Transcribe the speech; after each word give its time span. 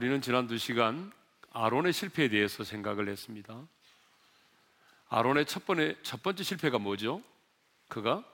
우리는 0.00 0.22
지난 0.22 0.46
두 0.46 0.56
시간 0.56 1.12
아론의 1.52 1.92
실패에 1.92 2.30
대해서 2.30 2.64
생각을 2.64 3.06
했습니다. 3.10 3.68
아론의 5.10 5.44
첫 5.44 5.66
번째, 5.66 5.94
첫 6.02 6.22
번째 6.22 6.42
실패가 6.42 6.78
뭐죠? 6.78 7.22
그가 7.86 8.24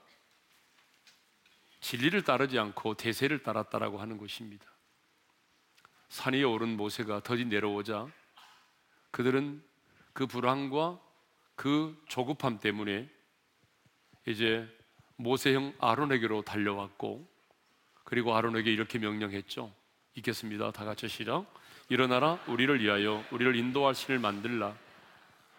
진리를 1.81 2.23
따르지 2.23 2.57
않고 2.57 2.95
대세를 2.95 3.43
따랐다라고 3.43 3.99
하는 3.99 4.17
것입니다. 4.17 4.65
산 6.09 6.35
위에 6.35 6.45
오른 6.45 6.77
모세가 6.77 7.25
더디 7.25 7.47
내려오자 7.47 8.07
그들은 9.11 9.61
그 10.13 10.29
불안과 10.29 11.01
그 11.57 12.01
조급함 12.07 12.61
때문에 12.61 13.11
이제 14.25 14.73
모세형 15.17 15.75
아론에게로 15.81 16.43
달려왔고 16.43 17.29
그리고 18.05 18.37
아론에게 18.37 18.73
이렇게 18.73 19.01
명령했죠. 19.01 19.75
읽겠습니다. 20.17 20.71
다 20.71 20.85
같이 20.85 21.09
시작. 21.09 21.45
일어나라 21.91 22.39
우리를 22.49 22.81
위하여 22.81 23.23
우리를 23.31 23.55
인도할 23.55 23.95
신을 23.95 24.19
만들라. 24.19 24.75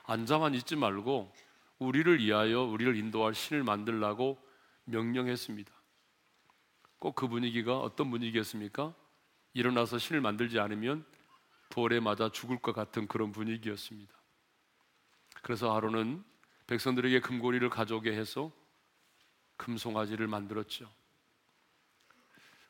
앉아만 0.05 0.55
있지 0.55 0.75
말고 0.75 1.31
우리를 1.77 2.19
위하여 2.19 2.63
우리를 2.63 2.95
인도할 2.95 3.35
신을 3.35 3.63
만들라고 3.63 4.37
명령했습니다. 4.85 5.71
꼭 6.99 7.13
그 7.13 7.27
분위기가 7.27 7.77
어떤 7.77 8.09
분위기였습니까? 8.09 8.95
일어나서 9.53 9.99
신을 9.99 10.21
만들지 10.21 10.59
않으면 10.59 11.05
돌에 11.69 11.99
맞아 11.99 12.29
죽을 12.29 12.57
것 12.57 12.73
같은 12.73 13.07
그런 13.07 13.31
분위기였습니다. 13.31 14.11
그래서 15.43 15.75
아론은 15.75 16.23
백성들에게 16.65 17.19
금고리를 17.19 17.69
가져오게 17.69 18.11
해서 18.13 18.51
금송아지를 19.57 20.27
만들었죠. 20.27 20.89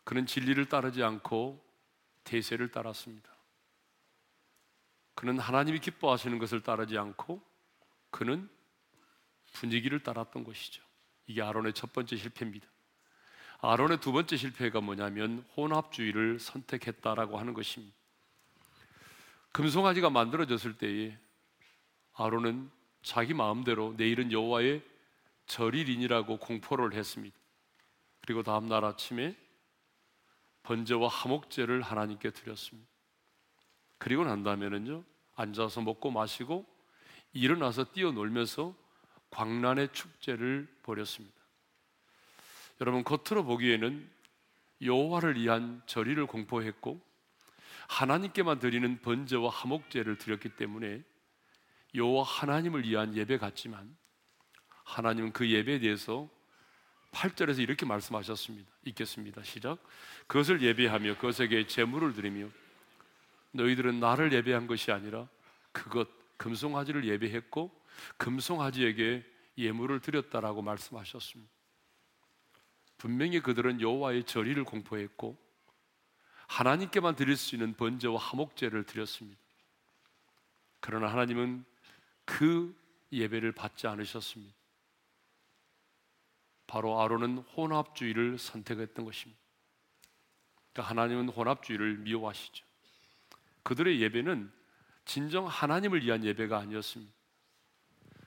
그는 0.04 0.26
진리를 0.26 0.68
따르지 0.68 1.02
않고 1.02 1.67
대세를 2.28 2.70
따랐습니다. 2.70 3.30
그는 5.16 5.40
하나님이 5.40 5.80
기뻐하시는 5.80 6.38
것을 6.38 6.62
따르지 6.62 6.98
않고 6.98 7.42
그는 8.12 8.50
분위기를 9.54 10.04
따랐던 10.04 10.44
것이죠. 10.44 10.84
이게 11.26 11.42
아론의 11.42 11.74
첫 11.74 11.94
번째 11.94 12.16
실패입니다. 12.18 12.68
아론의 13.60 14.00
두 14.02 14.12
번째 14.12 14.38
실패가 14.38 14.82
뭐냐면 14.82 15.44
혼합주의를 15.56 16.40
선택했다라고 16.40 17.40
하는 17.40 17.54
것입니다. 17.54 17.96
금송아지가 19.54 20.10
만들어졌을 20.12 20.78
때에 20.78 21.18
아론은 22.14 22.70
자기 23.02 23.34
마음대로 23.34 23.96
내일은 23.98 24.32
여호와의 24.32 24.84
절일인이라고 25.48 26.38
공포를 26.38 26.94
했습니다. 26.94 27.36
그리고 28.22 28.44
다음 28.44 28.68
날 28.68 28.84
아침에 28.86 29.36
번제와 30.68 31.08
화목제를 31.08 31.82
하나님께 31.82 32.32
드렸습니다. 32.32 32.90
그리고 33.98 34.26
난 34.26 34.44
다음에는요 34.44 35.02
앉아서 35.36 35.82
먹고 35.82 36.12
마시고 36.12 36.66
일어나서 37.32 37.86
뛰어놀면서 37.94 38.76
광란의 39.30 39.94
축제를 39.94 40.68
벌였습니다. 40.84 41.38
여러분 42.82 43.06
겉으로 43.06 43.46
보기에는 43.46 44.10
여호와를 44.82 45.40
위한 45.40 45.82
절의를 45.86 46.26
공포했고 46.26 47.02
하나님께만 47.88 48.60
드리는 48.60 49.02
번제와 49.02 49.50
화목제를 49.50 50.18
드렸기 50.18 50.50
때문에 50.58 51.02
여호와 51.96 52.24
하나님을 52.24 52.84
위한 52.84 53.16
예배 53.16 53.38
같지만 53.38 53.96
하나님은 54.84 55.32
그 55.32 55.50
예배에 55.50 55.80
대해서 55.80 56.30
8절에서 57.18 57.60
이렇게 57.60 57.86
말씀하셨습니다. 57.86 58.70
읽겠습니다. 58.86 59.44
시작. 59.44 59.80
그것을 60.28 60.62
예배하며 60.62 61.16
그것에게 61.16 61.66
제물을 61.66 62.14
드리며 62.14 62.48
너희들은 63.52 64.00
나를 64.00 64.34
예배한 64.34 64.68
것이 64.68 64.92
아니라 64.92 65.28
그것 65.72 66.08
금송아지를 66.38 67.06
예배했고 67.06 67.72
금송아지에게 68.18 69.26
예물을 69.58 70.00
드렸다라고 70.00 70.62
말씀하셨습니다. 70.62 71.52
분명히 73.00 73.40
그들은 73.40 73.82
여호와의 73.82 74.26
절의를 74.26 74.64
공포했고 74.64 75.38
하나님께만 76.48 77.16
드릴 77.16 77.36
수 77.36 77.56
있는 77.56 77.74
번제와 77.74 78.20
화목제를 78.20 78.84
드렸습니다. 78.86 79.40
그러나 80.80 81.08
하나님은 81.08 81.66
그 82.26 82.76
예배를 83.12 83.54
받지 83.54 83.88
않으셨습니다. 83.88 84.57
바로 86.68 87.02
아론은 87.02 87.40
혼합주의를 87.40 88.38
선택했던 88.38 89.06
것입니다. 89.06 89.42
그러니까 90.74 90.90
하나님은 90.90 91.30
혼합주의를 91.30 91.98
미워하시죠. 92.00 92.66
그들의 93.64 94.02
예배는 94.02 94.52
진정 95.06 95.48
하나님을 95.48 96.04
위한 96.04 96.24
예배가 96.24 96.58
아니었습니다. 96.60 97.14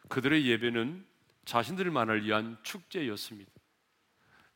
그들의 0.09 0.47
예배는 0.47 1.07
자신들만을 1.45 2.25
위한 2.25 2.59
축제였습니다. 2.63 3.53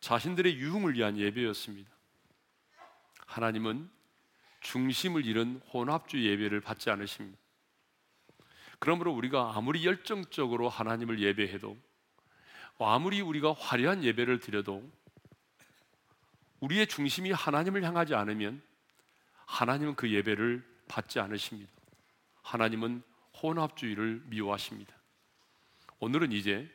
자신들의 0.00 0.56
유흥을 0.56 0.94
위한 0.94 1.18
예배였습니다. 1.18 1.90
하나님은 3.26 3.90
중심을 4.60 5.24
잃은 5.26 5.60
혼합주의 5.72 6.26
예배를 6.26 6.60
받지 6.60 6.90
않으십니다. 6.90 7.38
그러므로 8.78 9.12
우리가 9.12 9.52
아무리 9.54 9.86
열정적으로 9.86 10.68
하나님을 10.68 11.20
예배해도 11.20 11.78
아무리 12.78 13.20
우리가 13.20 13.52
화려한 13.52 14.02
예배를 14.04 14.40
드려도 14.40 14.82
우리의 16.60 16.86
중심이 16.86 17.30
하나님을 17.30 17.82
향하지 17.84 18.14
않으면 18.14 18.62
하나님은 19.46 19.94
그 19.94 20.10
예배를 20.10 20.64
받지 20.88 21.20
않으십니다. 21.20 21.70
하나님은 22.42 23.02
혼합주의를 23.42 24.22
미워하십니다. 24.26 24.94
오늘은 26.00 26.32
이제 26.32 26.70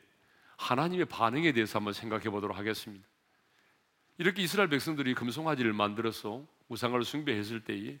하나님의 0.56 1.06
반응에 1.06 1.52
대해서 1.52 1.78
한번 1.78 1.92
생각해 1.92 2.30
보도록 2.30 2.56
하겠습니다. 2.56 3.06
이렇게 4.18 4.42
이스라엘 4.42 4.68
백성들이 4.68 5.14
금송아지를 5.14 5.72
만들어서 5.72 6.46
우상을 6.68 7.02
숭배했을 7.02 7.64
때에 7.64 7.98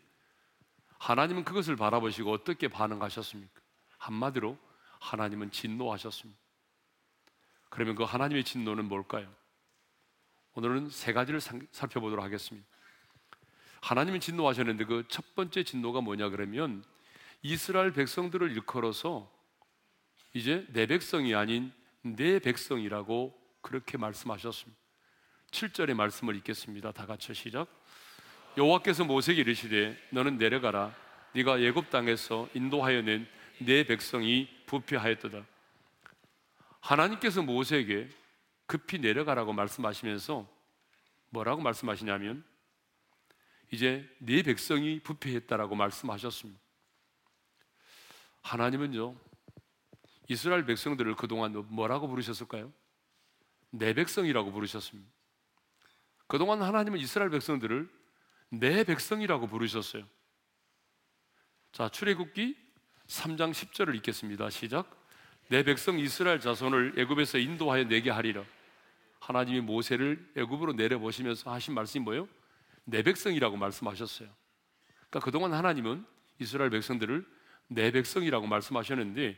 하나님은 0.98 1.44
그것을 1.44 1.76
바라보시고 1.76 2.30
어떻게 2.30 2.68
반응하셨습니까? 2.68 3.60
한마디로 3.96 4.58
하나님은 5.00 5.50
진노하셨습니다. 5.50 6.38
그러면 7.70 7.94
그 7.94 8.02
하나님의 8.02 8.44
진노는 8.44 8.84
뭘까요? 8.86 9.32
오늘은 10.52 10.90
세 10.90 11.12
가지를 11.12 11.40
살펴보도록 11.40 12.24
하겠습니다. 12.24 12.66
하나님은 13.80 14.20
진노하셨는데 14.20 14.84
그 14.84 15.04
첫 15.08 15.34
번째 15.34 15.62
진노가 15.62 16.02
뭐냐 16.02 16.28
그러면 16.28 16.84
이스라엘 17.42 17.92
백성들을 17.92 18.50
일컬어서 18.52 19.32
이제 20.34 20.66
내 20.72 20.86
백성이 20.86 21.34
아닌 21.34 21.72
내 22.02 22.38
백성이라고 22.38 23.34
그렇게 23.62 23.96
말씀하셨습니다. 23.96 24.78
7절의 25.50 25.94
말씀을 25.94 26.36
읽겠습니다. 26.36 26.92
다 26.92 27.06
같이 27.06 27.32
시작. 27.32 27.66
여호와께서 28.58 29.04
모세에게 29.04 29.40
이르시되 29.40 29.96
너는 30.10 30.36
내려가라 30.36 30.94
네가 31.32 31.62
예굽 31.62 31.88
땅에서 31.90 32.48
인도하여 32.54 33.02
낸 33.02 33.40
내 33.62 33.84
백성이 33.84 34.48
부패하였도다. 34.66 35.44
하나님께서 36.80 37.42
모세에게 37.42 38.08
급히 38.66 38.98
내려가라고 38.98 39.52
말씀하시면서 39.52 40.48
뭐라고 41.30 41.62
말씀하시냐면 41.62 42.44
이제 43.72 44.08
네 44.18 44.42
백성이 44.42 45.00
부패했다라고 45.00 45.74
말씀하셨습니다. 45.76 46.60
하나님은요, 48.42 49.16
이스라엘 50.28 50.64
백성들을 50.64 51.14
그동안 51.16 51.52
뭐라고 51.68 52.08
부르셨을까요? 52.08 52.72
내 53.70 53.94
백성이라고 53.94 54.50
부르셨습니다. 54.52 55.10
그동안 56.26 56.62
하나님은 56.62 56.98
이스라엘 56.98 57.30
백성들을 57.30 57.88
내 58.50 58.84
백성이라고 58.84 59.46
부르셨어요. 59.48 60.06
자, 61.72 61.88
출애굽기 61.88 62.56
3장 63.06 63.52
10절을 63.52 63.94
읽겠습니다. 63.96 64.50
시작. 64.50 64.99
내 65.50 65.64
백성 65.64 65.98
이스라엘 65.98 66.38
자손을 66.38 66.94
애굽에서 66.96 67.38
인도하여 67.38 67.88
내게 67.88 68.08
하리라. 68.08 68.44
하나님이 69.18 69.60
모세를 69.60 70.32
애굽으로 70.36 70.74
내려 70.74 71.00
보시면서 71.00 71.50
하신 71.52 71.74
말씀이 71.74 72.04
뭐예요? 72.04 72.28
내 72.84 73.02
백성이라고 73.02 73.56
말씀하셨어요. 73.56 74.28
그러니까 75.08 75.18
그동안 75.18 75.52
하나님은 75.52 76.06
이스라엘 76.38 76.70
백성들을 76.70 77.26
내 77.66 77.90
백성이라고 77.90 78.46
말씀하셨는데 78.46 79.36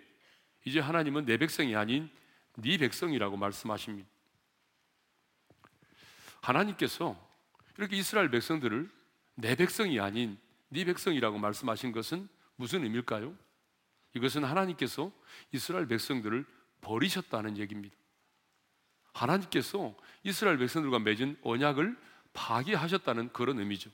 이제 0.66 0.80
하나님은 0.80 1.24
내 1.24 1.38
백성이 1.38 1.74
아닌 1.74 2.10
네 2.56 2.76
백성이라고 2.76 3.38
말씀하십니다. 3.38 4.06
하나님께서 6.42 7.16
이렇게 7.78 7.96
이스라엘 7.96 8.30
백성들을 8.30 8.90
내 9.36 9.54
백성이 9.54 9.98
아닌 9.98 10.38
네 10.68 10.84
백성이라고 10.84 11.38
말씀하신 11.38 11.92
것은 11.92 12.28
무슨 12.56 12.84
의미일까요? 12.84 13.34
이것은 14.14 14.44
하나님께서 14.44 15.10
이스라엘 15.52 15.86
백성들을 15.86 16.44
버리셨다는 16.80 17.58
얘기입니다. 17.58 17.96
하나님께서 19.12 19.94
이스라엘 20.22 20.58
백성들과 20.58 20.98
맺은 20.98 21.38
언약을 21.42 21.96
파기하셨다는 22.32 23.32
그런 23.32 23.58
의미죠. 23.58 23.90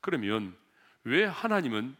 그러면 0.00 0.56
왜 1.04 1.24
하나님은 1.24 1.96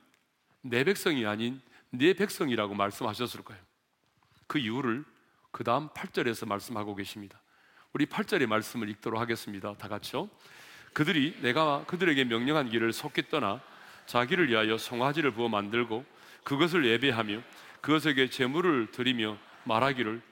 내 0.63 0.85
백성이 0.85 1.27
아닌 1.27 1.61
내 1.91 2.15
백성이라고 2.15 2.75
말씀하셨을까요? 2.75 3.59
그 4.47 4.59
이유를 4.59 5.05
그 5.51 5.65
다음 5.65 5.89
8절에서 5.91 6.47
말씀하고 6.47 6.95
계십니다. 6.95 7.41
우리 7.93 8.07
8절의 8.07 8.47
말씀을 8.47 8.89
읽도록 8.89 9.21
하겠습니다. 9.21 9.77
다 9.77 9.89
같이요. 9.89 10.31
그들이 10.93 11.39
내가 11.43 11.85
그들에게 11.87 12.25
명령한 12.25 12.71
길을 12.71 12.93
속히 12.93 13.29
떠나 13.29 13.61
자기를 14.07 14.49
위하여 14.49 14.79
송아지를 14.79 15.33
부어 15.33 15.49
만들고 15.49 16.05
그것을 16.45 16.85
예배하며 16.85 17.43
그것에게 17.81 18.31
제물을 18.31 18.91
드리며 18.91 19.39
말하기를 19.65 20.23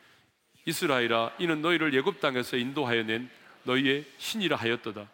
이스라엘아 0.67 1.37
이는 1.39 1.62
너희를 1.62 1.95
예굽 1.95 2.21
땅에서 2.21 2.57
인도하여 2.57 3.03
낸 3.05 3.31
너희의 3.65 4.07
신이라 4.19 4.57
하였도다. 4.57 5.11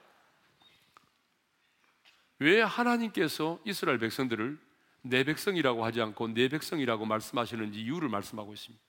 왜 2.39 2.61
하나님께서 2.61 3.59
이스라엘 3.65 3.99
백성들을 3.99 4.59
내 5.03 5.25
백성이라고 5.25 5.85
하지 5.85 6.01
않고 6.01 6.29
내 6.29 6.49
백성이라고 6.49 7.07
말씀하시는지 7.07 7.81
이유를 7.81 8.09
말씀하고 8.09 8.53
있습니다. 8.53 8.85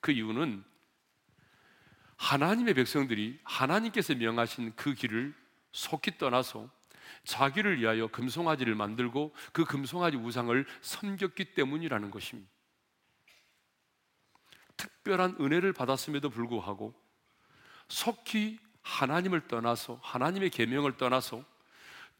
그 0.00 0.12
이유는 0.12 0.64
하나님의 2.16 2.74
백성들이 2.74 3.38
하나님께서 3.44 4.14
명하신 4.14 4.72
그 4.76 4.94
길을 4.94 5.34
속히 5.72 6.16
떠나서 6.18 6.70
자기를 7.24 7.80
위하여 7.80 8.06
금송아지를 8.08 8.74
만들고 8.74 9.34
그 9.52 9.64
금송아지 9.64 10.16
우상을 10.16 10.66
섬겼기 10.80 11.54
때문이라는 11.54 12.10
것입니다. 12.10 12.50
특별한 14.76 15.36
은혜를 15.40 15.72
받았음에도 15.72 16.30
불구하고 16.30 16.94
속히 17.88 18.58
하나님을 18.82 19.48
떠나서 19.48 19.98
하나님의 20.02 20.50
계명을 20.50 20.96
떠나서 20.96 21.44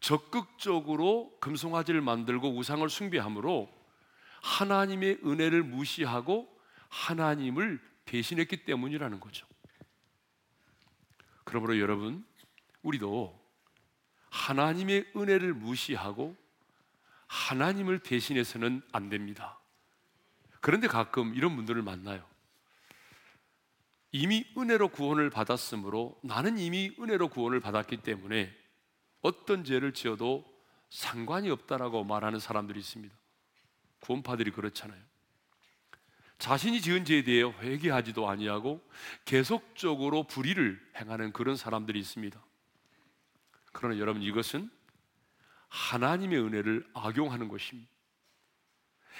적극적으로 0.01 1.37
금송아지를 1.41 2.01
만들고 2.01 2.57
우상을 2.57 2.89
숭배함으로 2.89 3.73
하나님의 4.43 5.21
은혜를 5.25 5.63
무시하고 5.63 6.49
하나님을 6.89 7.81
배신했기 8.05 8.65
때문이라는 8.65 9.21
거죠. 9.21 9.47
그러므로 11.45 11.79
여러분, 11.79 12.25
우리도 12.83 13.46
하나님의 14.31 15.13
은혜를 15.17 15.55
무시하고 15.55 16.37
하나님을 17.27 17.99
대신해서는 18.01 18.83
안 18.93 19.09
됩니다. 19.09 19.59
그런데 20.61 20.87
가끔 20.89 21.35
이런 21.35 21.57
분들을 21.57 21.81
만나요. 21.83 22.25
이미 24.13 24.47
은혜로 24.57 24.89
구원을 24.89 25.31
받았으므로 25.31 26.19
나는 26.23 26.59
이미 26.59 26.91
은혜로 26.99 27.29
구원을 27.29 27.61
받았기 27.61 27.99
때문에 27.99 28.55
어떤 29.21 29.65
죄를 29.65 29.93
지어도 29.93 30.45
상관이 30.91 31.51
없다라고 31.51 32.05
말하는 32.05 32.39
사람들이 32.39 32.79
있습니다. 32.79 33.15
구원파들이 34.01 34.53
그렇잖아요. 34.53 35.01
자신이 36.39 36.81
지은 36.81 37.05
죄에 37.05 37.25
대해 37.25 37.43
회개하지도 37.43 38.29
아니하고 38.29 38.87
계속적으로 39.25 40.25
불의를 40.25 40.81
행하는 40.97 41.33
그런 41.33 41.57
사람들이 41.57 41.99
있습니다. 41.99 42.41
그러나 43.77 43.99
여러분 43.99 44.23
이것은 44.23 44.71
하나님의 45.69 46.41
은혜를 46.41 46.89
악용하는 46.95 47.49
것입니다. 47.49 47.91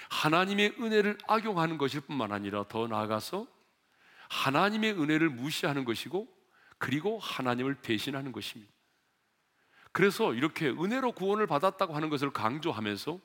하나님의 0.09 0.75
은혜를 0.79 1.19
악용하는 1.27 1.77
것일 1.77 2.01
뿐만 2.01 2.31
아니라 2.31 2.67
더 2.67 2.87
나아가서 2.87 3.45
하나님의 4.29 4.93
은혜를 4.99 5.29
무시하는 5.29 5.85
것이고 5.85 6.27
그리고 6.79 7.19
하나님을 7.19 7.75
배신하는 7.81 8.31
것입니다. 8.31 8.71
그래서 9.91 10.33
이렇게 10.33 10.69
은혜로 10.69 11.11
구원을 11.11 11.45
받았다고 11.45 11.95
하는 11.95 12.09
것을 12.09 12.31
강조하면서 12.31 13.19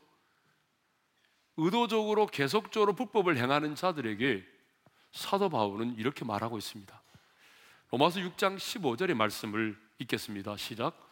의도적으로 1.57 2.27
계속적으로 2.27 2.95
불법을 2.95 3.39
행하는 3.39 3.75
자들에게 3.75 4.47
사도 5.13 5.49
바울은 5.49 5.97
이렇게 5.97 6.27
말하고 6.27 6.59
있습니다. 6.59 7.03
로마서 7.91 8.21
6장 8.21 8.57
15절의 8.57 9.15
말씀을 9.15 9.79
읽겠습니다. 9.99 10.57
시작. 10.57 11.12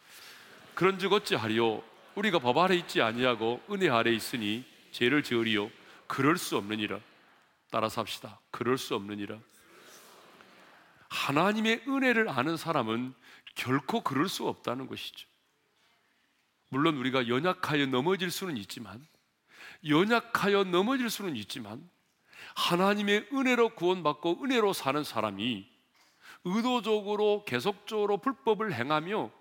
그런즉 0.75 1.13
어찌하리요 1.13 1.83
우리가 2.15 2.39
법 2.39 2.57
아래 2.57 2.75
있지 2.75 3.01
아니하고 3.01 3.61
은혜 3.71 3.89
아래 3.89 4.11
있으니 4.11 4.65
죄를 4.91 5.23
지으리요 5.23 5.69
그럴 6.07 6.37
수 6.37 6.57
없느니라. 6.57 6.99
따라서 7.69 8.01
합시다. 8.01 8.41
그럴 8.51 8.77
수 8.77 8.95
없느니라. 8.95 9.39
하나님의 11.09 11.83
은혜를 11.87 12.27
아는 12.27 12.57
사람은 12.57 13.13
결코 13.55 14.01
그럴 14.01 14.27
수 14.27 14.47
없다는 14.47 14.87
것이죠. 14.87 15.27
물론 16.69 16.97
우리가 16.97 17.27
연약하여 17.27 17.85
넘어질 17.87 18.31
수는 18.31 18.57
있지만 18.57 19.05
연약하여 19.87 20.65
넘어질 20.65 21.09
수는 21.09 21.35
있지만 21.37 21.89
하나님의 22.55 23.29
은혜로 23.33 23.75
구원받고 23.75 24.43
은혜로 24.43 24.73
사는 24.73 25.03
사람이 25.03 25.69
의도적으로 26.43 27.45
계속적으로 27.45 28.17
불법을 28.17 28.73
행하며 28.73 29.31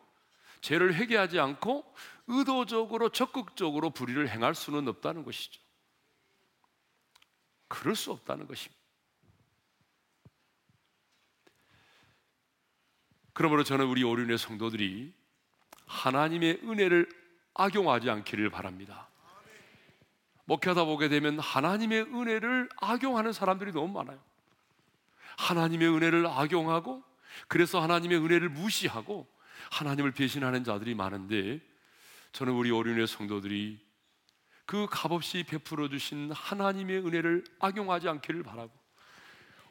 죄를 0.61 0.95
회개하지 0.95 1.39
않고 1.39 1.95
의도적으로 2.27 3.09
적극적으로 3.09 3.91
불의를 3.91 4.29
행할 4.29 4.55
수는 4.55 4.87
없다는 4.89 5.25
것이죠. 5.25 5.61
그럴 7.69 7.97
수 7.97 8.13
없다는 8.13 8.47
것입니다. 8.47 8.81
그러므로 13.33 13.65
저는 13.65 13.87
우리 13.87 14.03
오륜의 14.03 14.39
성도들이 14.39 15.15
하나님의 15.87 16.61
은혜를 16.65 17.09
악용하지 17.55 18.11
않기를 18.11 18.51
바랍니다. 18.51 19.09
목회하다 20.45 20.85
보게 20.85 21.09
되면 21.09 21.39
하나님의 21.39 22.03
은혜를 22.03 22.69
악용하는 22.81 23.33
사람들이 23.33 23.73
너무 23.73 23.93
많아요. 23.93 24.21
하나님의 25.39 25.89
은혜를 25.89 26.27
악용하고 26.27 27.03
그래서 27.49 27.81
하나님의 27.81 28.19
은혜를 28.19 28.49
무시하고 28.49 29.29
하나님을 29.71 30.13
배신하는 30.13 30.65
자들이 30.65 30.95
많은데 30.95 31.61
저는 32.33 32.53
우리 32.53 32.71
오륜의 32.71 33.07
성도들이 33.07 33.79
그 34.67 34.87
값없이 34.89 35.45
베풀어 35.45 35.89
주신 35.89 36.31
하나님의 36.33 36.99
은혜를 36.99 37.45
악용하지 37.59 38.09
않기를 38.09 38.43
바라고 38.43 38.71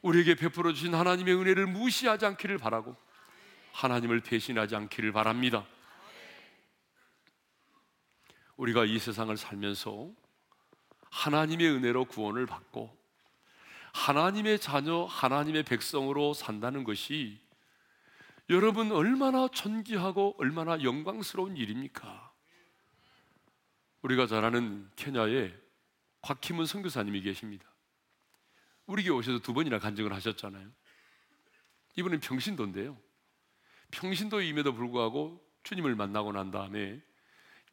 우리에게 0.01 0.35
베풀어 0.35 0.73
주신 0.73 0.93
하나님의 0.93 1.35
은혜를 1.35 1.67
무시하지 1.67 2.25
않기를 2.25 2.57
바라고 2.57 2.95
하나님을 3.73 4.21
배신하지 4.21 4.75
않기를 4.75 5.11
바랍니다. 5.11 5.65
우리가 8.57 8.83
이 8.83 8.99
세상을 8.99 9.35
살면서 9.37 10.09
하나님의 11.11 11.69
은혜로 11.69 12.05
구원을 12.05 12.45
받고 12.45 12.97
하나님의 13.93 14.59
자녀, 14.59 15.05
하나님의 15.05 15.63
백성으로 15.63 16.33
산다는 16.33 16.83
것이 16.83 17.39
여러분 18.49 18.91
얼마나 18.91 19.47
존귀하고 19.47 20.35
얼마나 20.39 20.81
영광스러운 20.81 21.55
일입니까? 21.55 22.33
우리가 24.01 24.25
잘 24.25 24.43
아는 24.43 24.89
케냐에 24.95 25.53
곽희문 26.21 26.65
선교사님이 26.65 27.21
계십니다. 27.21 27.69
우리 28.87 29.03
교회 29.03 29.15
오셔서 29.15 29.39
두 29.39 29.53
번이나 29.53 29.77
간증을 29.77 30.11
하셨잖아요. 30.13 30.67
이분은 31.95 32.21
평신도인데요. 32.21 32.97
평신도임에도 33.91 34.73
불구하고 34.73 35.45
주님을 35.61 35.95
만나고 35.95 36.31
난 36.31 36.49
다음에 36.49 36.99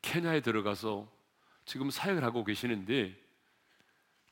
케냐에 0.02 0.40
들어가서 0.40 1.10
지금 1.64 1.88
사역을 1.88 2.22
하고 2.22 2.44
계시는데 2.44 3.18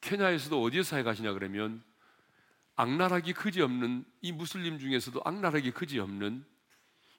케냐에서도 0.02 0.62
어디에 0.62 0.82
사역하시냐 0.82 1.32
그러면 1.32 1.82
악랄하기 2.76 3.32
그지 3.34 3.62
없는 3.62 4.04
이 4.20 4.32
무슬림 4.32 4.78
중에서도 4.78 5.20
악랄하기 5.24 5.70
그지 5.72 6.00
없는 6.00 6.44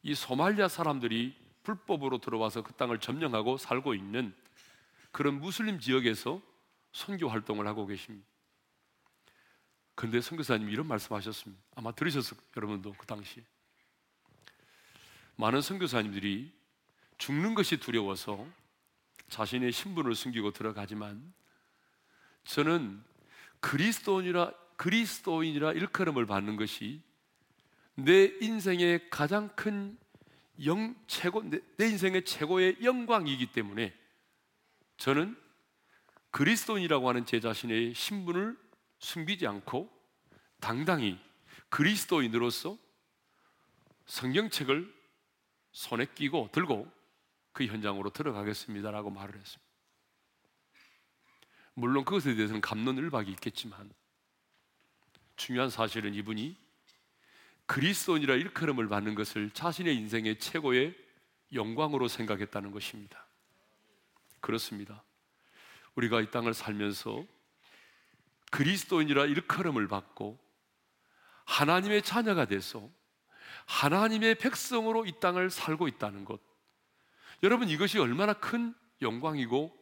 이 0.04 0.14
소말리아 0.14 0.68
사람들이 0.68 1.36
불법으로 1.64 2.20
들어와서 2.20 2.62
그 2.62 2.74
땅을 2.74 3.00
점령하고 3.00 3.58
살고 3.58 3.96
있는 3.96 4.34
그런 5.12 5.40
무슬림 5.40 5.80
지역에서 5.80 6.42
선교 6.92 7.28
활동을 7.30 7.68
하고 7.68 7.86
계십니다. 7.86 8.28
그런데 9.96 10.20
선교사님 10.20 10.70
이런 10.70 10.88
말씀하셨습니다. 10.88 11.62
아마 11.76 11.92
들으셨을 11.94 12.38
여러분도 12.58 12.94
그 12.94 13.08
당시 13.08 13.44
많은 15.38 15.62
선교사님들이 15.62 16.54
죽는 17.18 17.56
것이 17.56 17.78
두려워서 17.78 18.46
자신의 19.30 19.72
신분을 19.72 20.16
숨기고 20.16 20.52
들어가지만 20.52 21.34
저는 22.44 23.04
그리스도인이라 23.62 24.52
그리스도인이라 24.78 25.74
일컬음을 25.74 26.26
받는 26.26 26.56
것이 26.56 27.02
내 27.96 28.32
인생의 28.42 29.10
가장 29.10 29.50
큰 29.56 29.98
영 30.64 30.96
최고 31.08 31.42
내, 31.44 31.60
내 31.78 31.88
인생의 31.88 32.24
최고의 32.24 32.78
영광이기 32.82 33.52
때문에 33.52 33.94
저는 34.98 35.36
그리스도인이라고 36.32 37.10
하는 37.10 37.26
제 37.26 37.40
자신의 37.40 37.94
신분을 37.94 38.58
숨기지 39.00 39.48
않고 39.48 39.92
당당히 40.60 41.20
그리스도인으로서 41.70 42.78
성경책을 44.06 44.94
손에 45.72 46.06
끼고 46.16 46.50
들고 46.52 46.90
그 47.52 47.66
현장으로 47.66 48.12
들어가겠습니다라고 48.12 49.10
말을 49.10 49.36
했습니다. 49.36 49.66
물론 51.74 52.06
그것에 52.06 52.36
대해서는 52.36 52.62
감론을박이 52.62 53.32
있겠지만 53.32 53.92
중요한 55.46 55.70
사실은 55.70 56.16
이분이 56.16 56.58
그리스도인이라 57.68 58.34
일컬음을 58.34 58.90
받는 58.90 59.14
것을 59.14 59.52
자신의 59.52 59.96
인생의 59.96 60.40
최고의 60.40 60.96
영광으로 61.54 62.08
생각했다는 62.08 62.72
것입니다. 62.72 63.28
그렇습니다. 64.42 65.04
우리가 65.94 66.22
이 66.22 66.32
땅을 66.32 66.56
살면서 66.56 67.24
그리스도인이라 68.50 69.26
일컬음을 69.26 69.88
받고 69.88 70.40
하나님의 71.46 72.02
자녀가 72.02 72.46
돼서 72.46 72.90
하나님의 73.68 74.40
백성으로 74.40 75.06
이 75.06 75.12
땅을 75.20 75.52
살고 75.52 75.88
있다는 75.88 76.26
것. 76.26 76.42
여러분 77.44 77.70
이것이 77.70 78.00
얼마나 78.00 78.34
큰 78.34 78.74
영광이고 79.00 79.78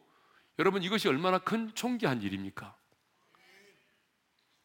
여러분 0.58 0.82
이것이 0.82 1.08
얼마나 1.08 1.38
큰 1.38 1.74
존귀한 1.74 2.20
일입니까? 2.20 2.76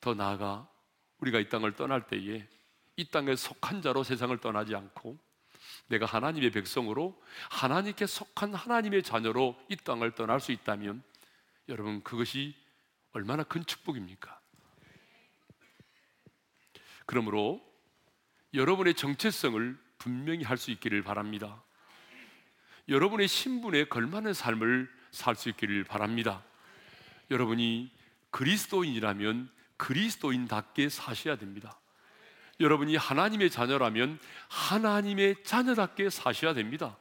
더 0.01 0.13
나아가 0.13 0.69
우리가 1.19 1.39
이 1.39 1.49
땅을 1.49 1.75
떠날 1.75 2.07
때에 2.07 2.47
이 2.95 3.05
땅에 3.05 3.35
속한 3.35 3.81
자로 3.81 4.03
세상을 4.03 4.37
떠나지 4.39 4.75
않고 4.75 5.17
내가 5.87 6.05
하나님의 6.05 6.51
백성으로 6.51 7.21
하나님께 7.49 8.05
속한 8.05 8.53
하나님의 8.53 9.03
자녀로 9.03 9.59
이 9.69 9.75
땅을 9.75 10.11
떠날 10.11 10.39
수 10.39 10.51
있다면 10.51 11.01
여러분 11.67 12.03
그것이 12.03 12.55
얼마나 13.11 13.43
큰 13.43 13.65
축복입니까? 13.65 14.39
그러므로 17.05 17.61
여러분의 18.53 18.93
정체성을 18.93 19.77
분명히 19.97 20.43
할 20.43 20.57
수 20.57 20.71
있기를 20.71 21.03
바랍니다. 21.03 21.63
여러분의 22.87 23.27
신분에 23.27 23.85
걸맞는 23.85 24.33
삶을 24.33 24.89
살 25.11 25.35
수 25.35 25.49
있기를 25.49 25.83
바랍니다. 25.83 26.43
여러분이 27.31 27.91
그리스도인이라면 28.31 29.49
그리스도인답게 29.79 30.89
사셔야 30.89 31.37
됩니다. 31.37 31.79
여러분이 32.59 32.95
하나님의 32.97 33.49
자녀라면 33.49 34.19
하나님의 34.49 35.43
자녀답게 35.43 36.11
사셔야 36.11 36.53
됩니다. 36.53 36.97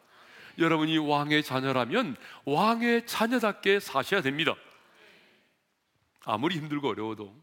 여러분이 0.56 0.96
왕의 0.98 1.42
자녀라면 1.42 2.16
왕의 2.44 3.06
자녀답게 3.06 3.80
사셔야 3.80 4.22
됩니다. 4.22 4.54
아무리 6.24 6.56
힘들고 6.56 6.88
어려워도 6.88 7.34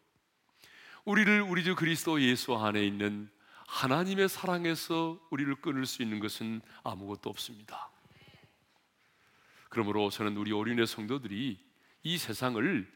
우리를 1.03 1.41
우리 1.41 1.63
주 1.63 1.75
그리스도 1.75 2.21
예수 2.21 2.55
안에 2.55 2.85
있는 2.85 3.29
하나님의 3.67 4.29
사랑에서 4.29 5.19
우리를 5.29 5.53
끊을 5.55 5.85
수 5.85 6.01
있는 6.01 6.19
것은 6.19 6.61
아무것도 6.83 7.29
없습니다. 7.29 7.89
그러므로 9.69 10.09
저는 10.09 10.37
우리 10.37 10.53
어린의 10.53 10.87
성도들이 10.87 11.59
이 12.03 12.17
세상을 12.17 12.91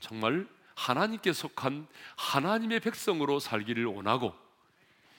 정말 0.00 0.48
하나님께 0.80 1.34
속한 1.34 1.86
하나님의 2.16 2.80
백성으로 2.80 3.38
살기를 3.38 3.84
원하고 3.84 4.34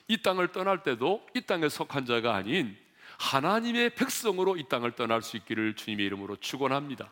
이 0.08 0.22
땅을 0.24 0.52
떠날 0.52 0.82
때도 0.82 1.26
이 1.36 1.42
땅에 1.42 1.70
속한 1.70 2.08
자가 2.08 2.36
아닌 2.36 2.76
하나님의 3.20 3.94
백성으로 3.94 4.58
이 4.58 4.68
땅을 4.68 4.94
떠날 4.94 5.22
수 5.22 5.38
있기를 5.38 5.76
주님의 5.76 6.04
이름으로 6.08 6.38
축원합니다. 6.38 7.12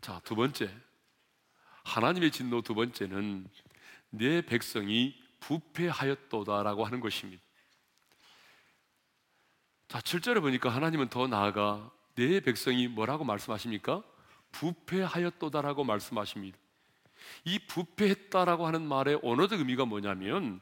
자, 0.00 0.20
두 0.24 0.34
번째. 0.34 0.68
하나님의 1.84 2.32
진노 2.32 2.62
두 2.62 2.74
번째는 2.74 3.46
내 4.10 4.42
백성이 4.42 5.14
부패하였도다라고 5.38 6.84
하는 6.84 6.98
것입니다. 6.98 7.42
자, 9.86 10.00
7절에 10.00 10.40
보니까 10.40 10.70
하나님은 10.70 11.08
더 11.08 11.28
나아가 11.28 11.88
내 12.16 12.40
백성이 12.40 12.88
뭐라고 12.88 13.22
말씀하십니까? 13.22 14.02
부패하였도다라고 14.52 15.84
말씀하십니다. 15.84 16.58
이 17.44 17.58
부패했다라고 17.66 18.66
하는 18.66 18.86
말의 18.86 19.20
언어적 19.22 19.58
의미가 19.58 19.84
뭐냐면 19.84 20.60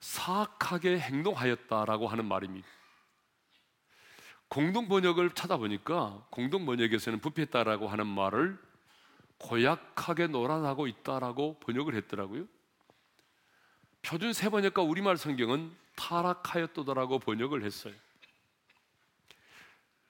사악하게 0.00 0.98
행동하였다라고 0.98 2.08
하는 2.08 2.26
말입니다. 2.26 2.66
공동 4.48 4.88
번역을 4.88 5.30
찾아보니까 5.30 6.26
공동 6.30 6.66
번역에서는 6.66 7.20
부패했다라고 7.20 7.88
하는 7.88 8.06
말을 8.06 8.58
고약하게 9.38 10.28
노란하고 10.28 10.86
있다라고 10.86 11.58
번역을 11.60 11.94
했더라고요. 11.96 12.46
표준 14.02 14.32
세 14.32 14.50
번역과 14.50 14.82
우리말 14.82 15.16
성경은 15.16 15.74
타락하였도다라고 15.96 17.18
번역을 17.20 17.64
했어요. 17.64 17.94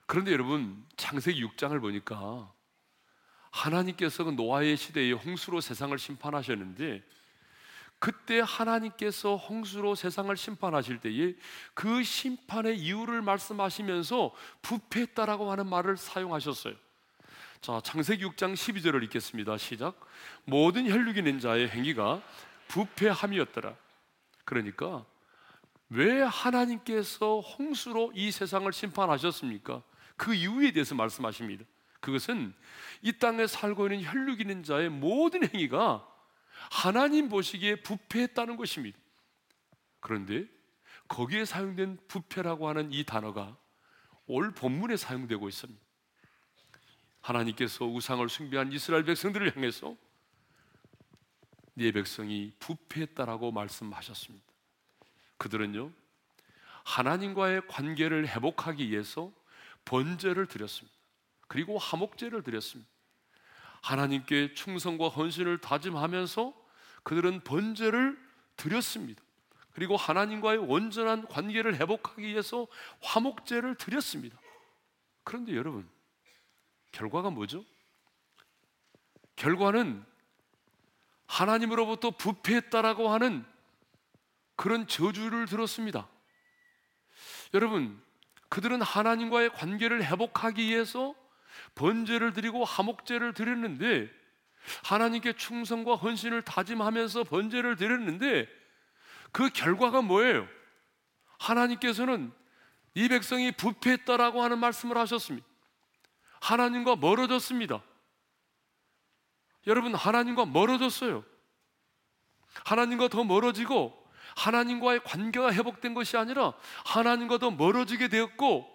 그런데 0.06 0.32
여러분 0.32 0.84
창세기 0.96 1.42
6장을 1.44 1.80
보니까 1.80 2.52
하나님께서 3.54 4.24
그 4.24 4.30
노아의 4.30 4.76
시대에 4.76 5.12
홍수로 5.12 5.60
세상을 5.60 5.96
심판하셨는데 5.96 7.02
그때 8.00 8.42
하나님께서 8.44 9.36
홍수로 9.36 9.94
세상을 9.94 10.36
심판하실 10.36 10.98
때에 10.98 11.34
그 11.72 12.02
심판의 12.02 12.76
이유를 12.78 13.22
말씀하시면서 13.22 14.34
부패했다라고 14.60 15.50
하는 15.50 15.68
말을 15.68 15.96
사용하셨어요. 15.96 16.74
자, 17.60 17.80
창세기 17.82 18.24
6장 18.26 18.54
12절을 18.54 19.04
읽겠습니다. 19.04 19.56
시작. 19.56 19.98
모든 20.44 20.90
혈육이 20.90 21.22
낸 21.22 21.38
자의 21.38 21.68
행위가 21.68 22.20
부패함이었더라. 22.68 23.74
그러니까 24.44 25.06
왜 25.88 26.20
하나님께서 26.20 27.40
홍수로 27.40 28.12
이 28.14 28.32
세상을 28.32 28.70
심판하셨습니까? 28.70 29.80
그 30.16 30.34
이유에 30.34 30.72
대해서 30.72 30.94
말씀하십니다. 30.94 31.64
그것은 32.04 32.52
이 33.00 33.12
땅에 33.14 33.46
살고 33.46 33.86
있는 33.86 34.04
혈육 34.04 34.38
있는 34.38 34.62
자의 34.62 34.90
모든 34.90 35.42
행위가 35.48 36.06
하나님 36.70 37.30
보시기에 37.30 37.76
부패했다는 37.76 38.58
것입니다. 38.58 38.98
그런데 40.00 40.46
거기에 41.08 41.46
사용된 41.46 41.96
부패라고 42.06 42.68
하는 42.68 42.92
이 42.92 43.04
단어가 43.04 43.56
올 44.26 44.52
본문에 44.52 44.98
사용되고 44.98 45.48
있습니다. 45.48 45.80
하나님께서 47.22 47.86
우상을 47.86 48.28
숭배한 48.28 48.70
이스라엘 48.70 49.04
백성들을 49.04 49.56
향해서 49.56 49.96
네 51.72 51.90
백성이 51.90 52.52
부패했다라고 52.58 53.50
말씀하셨습니다. 53.50 54.44
그들은요 55.38 55.90
하나님과의 56.84 57.66
관계를 57.66 58.28
회복하기 58.28 58.90
위해서 58.90 59.32
번제를 59.86 60.48
드렸습니다. 60.48 60.93
그리고 61.54 61.78
화목제를 61.78 62.42
드렸습니다. 62.42 62.90
하나님께 63.80 64.54
충성과 64.54 65.06
헌신을 65.06 65.58
다짐하면서 65.58 66.52
그들은 67.04 67.44
번제를 67.44 68.18
드렸습니다. 68.56 69.22
그리고 69.70 69.96
하나님과의 69.96 70.58
온전한 70.58 71.28
관계를 71.28 71.76
회복하기 71.76 72.22
위해서 72.22 72.66
화목제를 73.02 73.76
드렸습니다. 73.76 74.36
그런데 75.22 75.54
여러분, 75.54 75.88
결과가 76.90 77.30
뭐죠? 77.30 77.64
결과는 79.36 80.04
하나님으로부터 81.28 82.10
부패했다라고 82.10 83.10
하는 83.10 83.44
그런 84.56 84.88
저주를 84.88 85.46
들었습니다. 85.46 86.08
여러분, 87.54 88.02
그들은 88.48 88.82
하나님과의 88.82 89.50
관계를 89.50 90.04
회복하기 90.04 90.60
위해서 90.60 91.14
번제를 91.74 92.32
드리고 92.32 92.64
화목제를 92.64 93.34
드렸는데 93.34 94.10
하나님께 94.84 95.34
충성과 95.34 95.96
헌신을 95.96 96.42
다짐하면서 96.42 97.24
번제를 97.24 97.76
드렸는데 97.76 98.48
그 99.32 99.50
결과가 99.50 100.02
뭐예요? 100.02 100.48
하나님께서는 101.38 102.32
이 102.94 103.08
백성이 103.08 103.52
부패했다라고 103.52 104.42
하는 104.42 104.58
말씀을 104.58 104.96
하셨습니다. 104.98 105.46
하나님과 106.40 106.96
멀어졌습니다. 106.96 107.82
여러분, 109.66 109.94
하나님과 109.94 110.46
멀어졌어요. 110.46 111.24
하나님과 112.64 113.08
더 113.08 113.24
멀어지고 113.24 114.04
하나님과의 114.36 115.02
관계가 115.04 115.52
회복된 115.52 115.94
것이 115.94 116.16
아니라 116.16 116.52
하나님과 116.84 117.38
더 117.38 117.50
멀어지게 117.50 118.08
되었고 118.08 118.73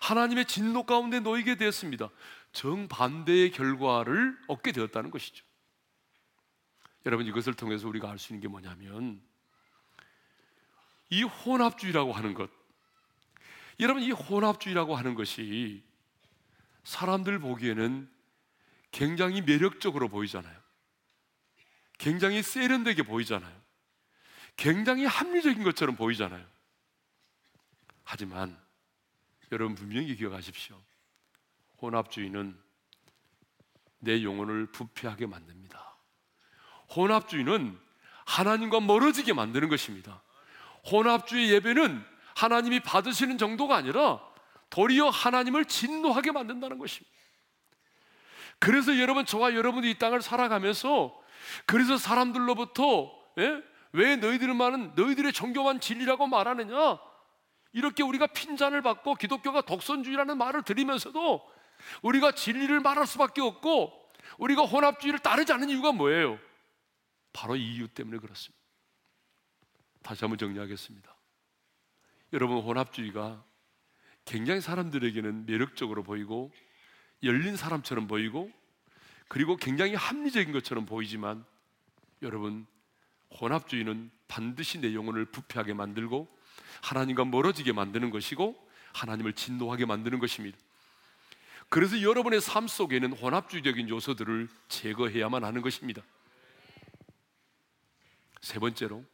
하나님의 0.00 0.46
진노 0.46 0.84
가운데 0.84 1.20
놓이게 1.20 1.56
되었습니다. 1.56 2.08
정반대의 2.52 3.50
결과를 3.52 4.38
얻게 4.48 4.72
되었다는 4.72 5.10
것이죠. 5.10 5.44
여러분 7.06 7.26
이것을 7.26 7.54
통해서 7.54 7.88
우리가 7.88 8.10
알 8.10 8.18
수 8.18 8.32
있는 8.32 8.40
게 8.40 8.48
뭐냐면 8.48 9.20
이 11.10 11.22
혼합주의라고 11.22 12.12
하는 12.12 12.34
것 12.34 12.50
여러분 13.80 14.02
이 14.02 14.12
혼합주의라고 14.12 14.94
하는 14.94 15.14
것이 15.14 15.82
사람들 16.84 17.38
보기에는 17.38 18.10
굉장히 18.92 19.40
매력적으로 19.40 20.08
보이잖아요. 20.08 20.60
굉장히 21.98 22.42
세련되게 22.42 23.02
보이잖아요. 23.02 23.62
굉장히 24.56 25.06
합리적인 25.06 25.62
것처럼 25.64 25.96
보이잖아요. 25.96 26.46
하지만 28.04 28.61
여러분 29.52 29.74
분명히 29.74 30.16
기억하십시오. 30.16 30.76
혼합주의는 31.82 32.58
내 33.98 34.24
영혼을 34.24 34.66
부패하게 34.66 35.26
만듭니다. 35.26 35.94
혼합주의는 36.96 37.78
하나님과 38.24 38.80
멀어지게 38.80 39.34
만드는 39.34 39.68
것입니다. 39.68 40.22
혼합주의 40.90 41.50
예배는 41.50 42.02
하나님이 42.34 42.80
받으시는 42.80 43.36
정도가 43.36 43.76
아니라 43.76 44.20
도리어 44.70 45.10
하나님을 45.10 45.66
진노하게 45.66 46.32
만든다는 46.32 46.78
것입니다. 46.78 47.12
그래서 48.58 48.98
여러분 48.98 49.26
저와 49.26 49.54
여러분이 49.54 49.90
이 49.90 49.98
땅을 49.98 50.22
살아가면서 50.22 51.20
그래서 51.66 51.98
사람들로부터 51.98 53.12
예? 53.38 53.62
왜 53.92 54.16
너희들만은 54.16 54.94
너희들의 54.94 55.32
정교한 55.34 55.80
진리라고 55.80 56.26
말하느냐? 56.26 57.11
이렇게 57.72 58.02
우리가 58.02 58.26
핀잔을 58.28 58.82
받고 58.82 59.14
기독교가 59.14 59.62
독선주의라는 59.62 60.36
말을 60.38 60.62
들으면서도 60.62 61.42
우리가 62.02 62.32
진리를 62.32 62.78
말할 62.80 63.06
수밖에 63.06 63.40
없고 63.40 63.92
우리가 64.38 64.62
혼합주의를 64.62 65.20
따르지 65.20 65.52
않는 65.52 65.70
이유가 65.70 65.92
뭐예요? 65.92 66.38
바로 67.32 67.56
이 67.56 67.74
이유 67.74 67.88
때문에 67.88 68.18
그렇습니다. 68.18 68.62
다시 70.02 70.20
한번 70.24 70.38
정리하겠습니다. 70.38 71.14
여러분 72.32 72.58
혼합주의가 72.58 73.42
굉장히 74.24 74.60
사람들에게는 74.60 75.46
매력적으로 75.46 76.02
보이고 76.02 76.52
열린 77.22 77.56
사람처럼 77.56 78.06
보이고 78.06 78.50
그리고 79.28 79.56
굉장히 79.56 79.94
합리적인 79.94 80.52
것처럼 80.52 80.86
보이지만 80.86 81.44
여러분 82.20 82.66
혼합주의는 83.40 84.10
반드시 84.28 84.80
내 84.80 84.94
영혼을 84.94 85.24
부패하게 85.24 85.74
만들고 85.74 86.28
하나님과 86.82 87.24
멀어지게 87.24 87.72
만드는 87.72 88.10
것이고 88.10 88.68
하나님을 88.92 89.32
진노하게 89.32 89.86
만드는 89.86 90.18
것입니다. 90.18 90.58
그래서 91.68 92.02
여러분의 92.02 92.40
삶 92.40 92.68
속에는 92.68 93.12
혼합주의적인 93.12 93.88
요소들을 93.88 94.48
제거해야만 94.68 95.44
하는 95.44 95.62
것입니다. 95.62 96.02
세 98.42 98.58
번째로 98.58 99.04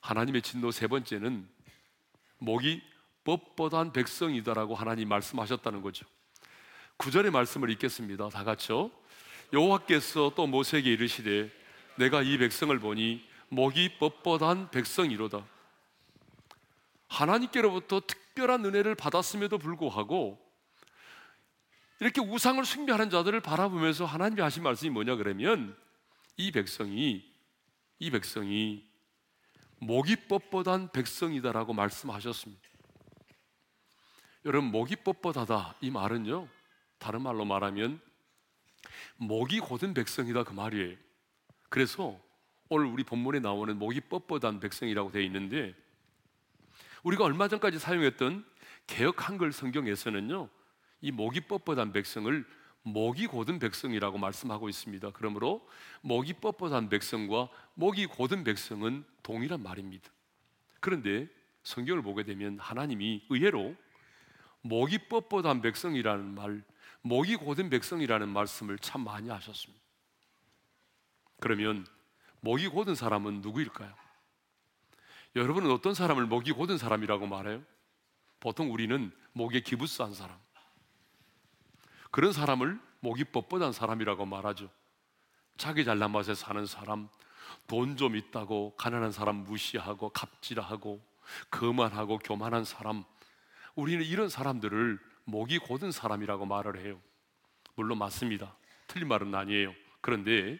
하나님의 0.00 0.42
진노 0.42 0.70
세 0.70 0.86
번째는 0.86 1.46
목이 2.38 2.80
뻣뻣한 3.24 3.92
백성이다라고 3.92 4.74
하나님 4.74 5.08
말씀하셨다는 5.08 5.82
거죠. 5.82 6.06
구절의 6.96 7.30
말씀을 7.30 7.70
읽겠습니다. 7.70 8.28
다 8.30 8.44
같이요. 8.44 8.90
여호와께서 9.52 10.32
또 10.36 10.46
모세에게 10.46 10.92
이르시되 10.92 11.50
내가 12.00 12.22
이 12.22 12.38
백성을 12.38 12.76
보니 12.78 13.22
목이 13.50 13.98
뻣뻣한 13.98 14.70
백성이로다. 14.70 15.46
하나님께로부터 17.08 18.00
특별한 18.00 18.64
은혜를 18.64 18.94
받았음에도 18.94 19.58
불구하고 19.58 20.40
이렇게 21.98 22.22
우상을 22.22 22.64
숭배하는 22.64 23.10
자들을 23.10 23.38
바라보면서 23.40 24.06
하나님이 24.06 24.40
하신 24.40 24.62
말씀이 24.62 24.88
뭐냐 24.88 25.16
그러면 25.16 25.76
이 26.38 26.50
백성이 26.52 27.30
이 27.98 28.10
백성이 28.10 28.88
목이 29.78 30.16
뻣뻣한 30.26 30.92
백성이다라고 30.92 31.74
말씀하셨습니다. 31.74 32.62
여러분 34.46 34.70
목이 34.70 34.96
뻣뻣하다 34.96 35.74
이 35.82 35.90
말은요 35.90 36.48
다른 36.98 37.20
말로 37.20 37.44
말하면 37.44 38.00
목이 39.18 39.60
곧은 39.60 39.92
백성이다 39.92 40.44
그 40.44 40.54
말이에요. 40.54 41.09
그래서 41.70 42.20
오늘 42.68 42.86
우리 42.86 43.04
본문에 43.04 43.40
나오는 43.40 43.78
목이 43.78 44.00
뻣뻣한 44.00 44.60
백성이라고 44.60 45.10
되어 45.12 45.22
있는데 45.22 45.74
우리가 47.02 47.24
얼마 47.24 47.48
전까지 47.48 47.78
사용했던 47.78 48.44
개혁 48.86 49.28
한글 49.28 49.52
성경에서는요 49.52 50.48
이 51.00 51.12
목이 51.12 51.40
뻣뻣한 51.40 51.92
백성을 51.92 52.44
목이 52.82 53.26
곧은 53.26 53.58
백성이라고 53.58 54.18
말씀하고 54.18 54.68
있습니다. 54.68 55.10
그러므로 55.12 55.66
목이 56.00 56.34
뻣뻣한 56.34 56.90
백성과 56.90 57.48
목이 57.74 58.06
곧은 58.06 58.42
백성은 58.44 59.04
동일한 59.22 59.62
말입니다. 59.62 60.10
그런데 60.80 61.28
성경을 61.62 62.02
보게 62.02 62.22
되면 62.24 62.58
하나님이 62.58 63.26
의외로 63.28 63.76
목이 64.62 64.98
뻣뻣한 65.08 65.62
백성이라는 65.62 66.34
말, 66.34 66.62
목이 67.02 67.36
곧은 67.36 67.70
백성이라는 67.70 68.28
말씀을 68.28 68.78
참 68.78 69.04
많이 69.04 69.28
하셨습니다. 69.28 69.89
그러면 71.40 71.86
목이 72.40 72.68
곧은 72.68 72.94
사람은 72.94 73.40
누구일까요? 73.40 73.92
여러분은 75.36 75.70
어떤 75.70 75.94
사람을 75.94 76.26
목이 76.26 76.52
곧은 76.52 76.78
사람이라고 76.78 77.26
말해요? 77.26 77.62
보통 78.40 78.72
우리는 78.72 79.12
목에 79.32 79.60
기부스한 79.60 80.14
사람. 80.14 80.38
그런 82.10 82.32
사람을 82.32 82.80
목이 83.00 83.24
뻣뻣한 83.24 83.72
사람이라고 83.72 84.26
말하죠. 84.26 84.70
자기 85.56 85.84
잘난 85.84 86.10
맛에 86.10 86.34
사는 86.34 86.64
사람, 86.66 87.08
돈 87.66 87.96
좀 87.96 88.16
있다고 88.16 88.74
가난한 88.76 89.12
사람 89.12 89.36
무시하고 89.44 90.10
갑질하고 90.10 91.04
거만하고 91.50 92.18
교만한 92.18 92.64
사람. 92.64 93.04
우리는 93.74 94.04
이런 94.04 94.28
사람들을 94.28 94.98
목이 95.24 95.58
곧은 95.58 95.92
사람이라고 95.92 96.46
말을 96.46 96.84
해요. 96.84 97.00
물론 97.76 97.98
맞습니다. 97.98 98.56
틀린 98.88 99.06
말은 99.08 99.34
아니에요. 99.34 99.72
그런데 100.00 100.58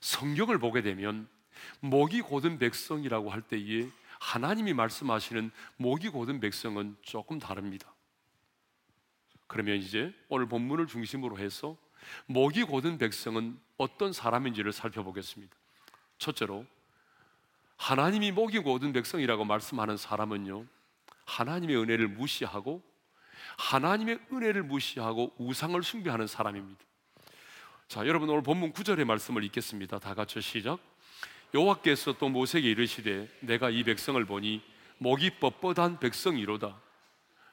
성경을 0.00 0.58
보게 0.58 0.82
되면 0.82 1.28
목이 1.80 2.20
곧은 2.20 2.58
백성이라고 2.58 3.30
할 3.30 3.42
때에 3.42 3.88
하나님이 4.20 4.74
말씀하시는 4.74 5.50
목이 5.76 6.08
곧은 6.08 6.40
백성은 6.40 6.96
조금 7.02 7.38
다릅니다. 7.38 7.92
그러면 9.46 9.76
이제 9.76 10.14
오늘 10.28 10.46
본문을 10.46 10.86
중심으로 10.86 11.38
해서 11.38 11.76
목이 12.26 12.64
곧은 12.64 12.98
백성은 12.98 13.58
어떤 13.76 14.12
사람인지를 14.12 14.72
살펴보겠습니다. 14.72 15.54
첫째로 16.18 16.66
하나님이 17.76 18.32
목이 18.32 18.58
곧은 18.58 18.92
백성이라고 18.92 19.44
말씀하는 19.44 19.96
사람은요. 19.96 20.66
하나님의 21.24 21.76
은혜를 21.76 22.08
무시하고 22.08 22.82
하나님의 23.56 24.20
은혜를 24.32 24.62
무시하고 24.64 25.34
우상을 25.38 25.80
숭배하는 25.82 26.26
사람입니다. 26.26 26.87
자, 27.88 28.06
여러분 28.06 28.28
오늘 28.28 28.42
본문 28.42 28.74
9절의 28.74 29.04
말씀을 29.04 29.44
읽겠습니다. 29.44 29.98
다 29.98 30.12
같이 30.12 30.42
시작. 30.42 30.78
여호와께서 31.54 32.18
또 32.18 32.28
모세에게 32.28 32.70
이르시되 32.70 33.26
내가 33.40 33.70
이 33.70 33.82
백성을 33.82 34.22
보니 34.26 34.60
목이 34.98 35.30
뻣뻣한 35.40 35.98
백성이로다. 35.98 36.78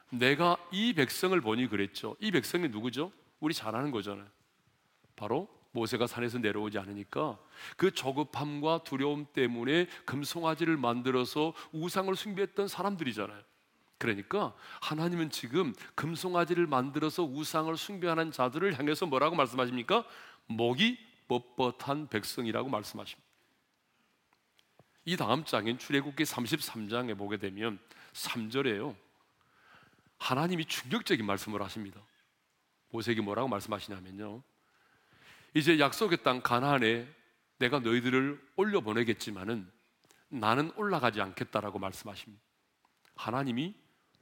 내가 0.10 0.58
이 0.74 0.92
백성을 0.92 1.40
보니 1.40 1.68
그랬죠. 1.68 2.18
이 2.20 2.32
백성이 2.32 2.68
누구죠? 2.68 3.14
우리 3.40 3.54
잘 3.54 3.78
아는 3.78 3.92
거잖아요. 3.92 4.28
바로 5.16 5.48
모세가 5.72 6.06
산에서 6.06 6.40
내려오지 6.40 6.80
않으니까 6.80 7.40
그 7.78 7.92
조급함과 7.92 8.84
두려움 8.84 9.28
때문에 9.32 9.88
금송아지를 10.04 10.76
만들어서 10.76 11.54
우상을 11.72 12.14
숭배했던 12.14 12.68
사람들이잖아요. 12.68 13.42
그러니까 13.98 14.54
하나님은 14.82 15.30
지금 15.30 15.74
금송아지를 15.96 16.68
만들어서 16.68 17.24
우상을 17.24 17.76
숭배하는 17.78 18.32
자들을 18.32 18.78
향해서 18.78 19.06
뭐라고 19.06 19.36
말씀하십니까? 19.36 20.06
목이 20.48 20.98
뻣뻣한 21.28 22.10
백성이라고 22.10 22.70
말씀하십니다. 22.70 23.26
이 25.06 25.18
다음 25.18 25.46
장인 25.46 25.78
출애굽기 25.78 26.24
33장에 26.24 27.18
보게 27.18 27.38
되면 27.38 27.80
3절에요. 28.14 28.96
하나님이 30.18 30.66
충격적인 30.66 31.26
말씀을 31.26 31.62
하십니다. 31.62 32.02
모세에게 32.90 33.22
뭐라고 33.22 33.48
말씀하시냐면요. 33.48 34.42
이제 35.54 35.80
약속의 35.80 36.24
땅 36.24 36.42
가나안에 36.42 37.08
내가 37.60 37.80
너희들을 37.80 38.42
올려 38.56 38.82
보내겠지만은 38.82 39.72
나는 40.28 40.72
올라가지 40.76 41.22
않겠다라고 41.22 41.80
말씀하십니다. 41.80 42.44
하나님이 43.16 43.76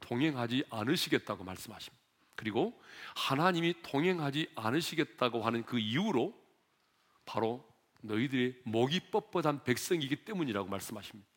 동행하지 0.04 0.64
않으시겠다고 0.70 1.44
말씀하십니다. 1.44 2.02
그리고 2.36 2.78
하나님이 3.16 3.74
동행하지 3.82 4.50
않으시겠다고 4.54 5.42
하는 5.42 5.64
그 5.64 5.78
이유로 5.78 6.34
바로 7.24 7.64
너희들의 8.02 8.56
목이 8.64 9.00
뻣뻣한 9.10 9.64
백성이기 9.64 10.16
때문이라고 10.16 10.68
말씀하십니다. 10.68 11.28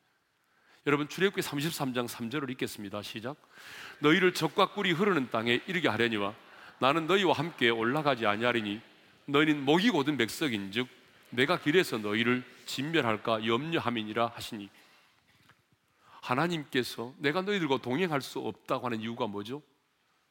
여러분 0.86 1.08
출애굽기 1.08 1.42
33장 1.42 2.08
3절을 2.08 2.50
읽겠습니다. 2.52 3.02
시작. 3.02 3.38
너희를 4.00 4.34
적과 4.34 4.74
꿀이 4.74 4.92
흐르는 4.92 5.30
땅에 5.32 5.62
이르게 5.68 5.88
하려니와 5.88 6.34
나는 6.80 7.08
너희와 7.08 7.34
함께 7.34 7.70
올라가지 7.70 8.26
아니하리니 8.26 8.82
너희는 9.26 9.64
목이 9.64 9.90
고든 9.90 10.18
백성인즉 10.18 10.88
내가 11.30 11.60
길에서 11.60 11.98
너희를 11.98 12.44
진멸할까 12.66 13.46
염려함이니라 13.46 14.28
하시니 14.36 14.70
하나님께서 16.28 17.14
내가 17.18 17.42
너희들과 17.42 17.78
동행할 17.78 18.22
수 18.22 18.40
없다고 18.40 18.86
하는 18.86 19.00
이유가 19.00 19.28
뭐죠? 19.28 19.62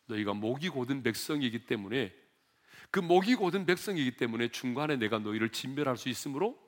너희가 0.06 0.35
목이 0.35 0.68
고든 0.68 1.02
백성이기 1.02 1.66
때문에 1.66 2.12
그 2.90 3.00
목이 3.00 3.35
고든 3.35 3.66
백성이기 3.66 4.16
때문에 4.16 4.48
중간에 4.48 4.96
내가 4.96 5.18
너희를 5.18 5.50
진멸할 5.50 5.96
수 5.96 6.09
있으므로 6.09 6.59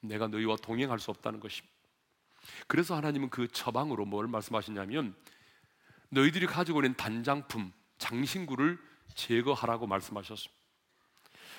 내가 0.00 0.28
너희와 0.28 0.56
동행할 0.56 0.98
수 0.98 1.10
없다는 1.10 1.40
것입니다. 1.40 1.74
그래서 2.66 2.96
하나님은 2.96 3.28
그 3.28 3.48
처방으로 3.48 4.06
뭘 4.06 4.26
말씀하셨냐면 4.26 5.14
너희들이 6.08 6.46
가지고 6.46 6.80
있는 6.80 6.94
단장품, 6.96 7.72
장신구를 7.98 8.78
제거하라고 9.14 9.86
말씀하셨습니다. 9.86 10.60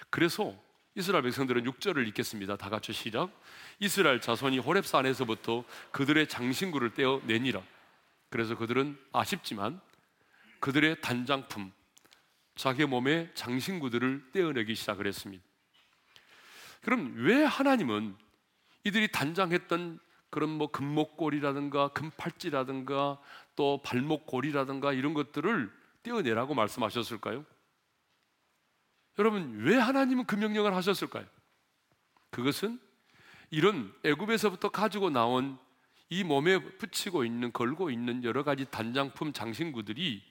그래서 0.10 0.60
이스라엘 0.94 1.24
백성들은 1.24 1.64
6절을 1.64 2.06
읽겠습니다. 2.10 2.58
다 2.58 2.70
같이 2.70 2.92
시작. 2.92 3.32
이스라엘 3.80 4.20
자손이 4.20 4.60
호렙산에서부터 4.60 5.64
그들의 5.92 6.28
장신구를 6.28 6.94
떼어 6.94 7.22
내니라. 7.26 7.62
그래서 8.30 8.58
그들은 8.58 8.98
아쉽지만 9.14 9.80
그들의 10.60 11.00
단장품, 11.02 11.72
자기 12.56 12.86
몸의 12.86 13.32
장신구들을 13.36 14.32
떼어내기 14.34 14.76
시작을 14.76 15.08
했습니다. 15.08 15.44
그럼 16.82 17.14
왜 17.16 17.44
하나님은 17.44 18.16
이들이 18.84 19.12
단장했던 19.12 20.00
그런 20.30 20.50
뭐 20.50 20.72
금목걸이라든가 20.72 21.90
금팔찌라든가 21.90 23.18
또 23.56 23.82
발목걸이라든가 23.84 24.92
이런 24.94 25.14
것들을 25.14 25.72
떼어내라고 26.04 26.54
말씀하셨을까요? 26.54 27.46
여러분 29.22 29.60
왜 29.60 29.76
하나님은 29.78 30.26
그 30.26 30.34
명령을 30.34 30.74
하셨을까요? 30.74 31.28
그것은 32.32 32.80
이런 33.52 33.94
애굽에서부터 34.04 34.70
가지고 34.70 35.12
나온 35.12 35.60
이 36.10 36.24
몸에 36.24 36.58
붙이고 36.78 37.24
있는 37.24 37.54
걸고 37.54 37.92
있는 37.92 38.24
여러 38.24 38.44
가지 38.44 38.66
단장품 38.66 39.32
장신구들이 39.32 40.24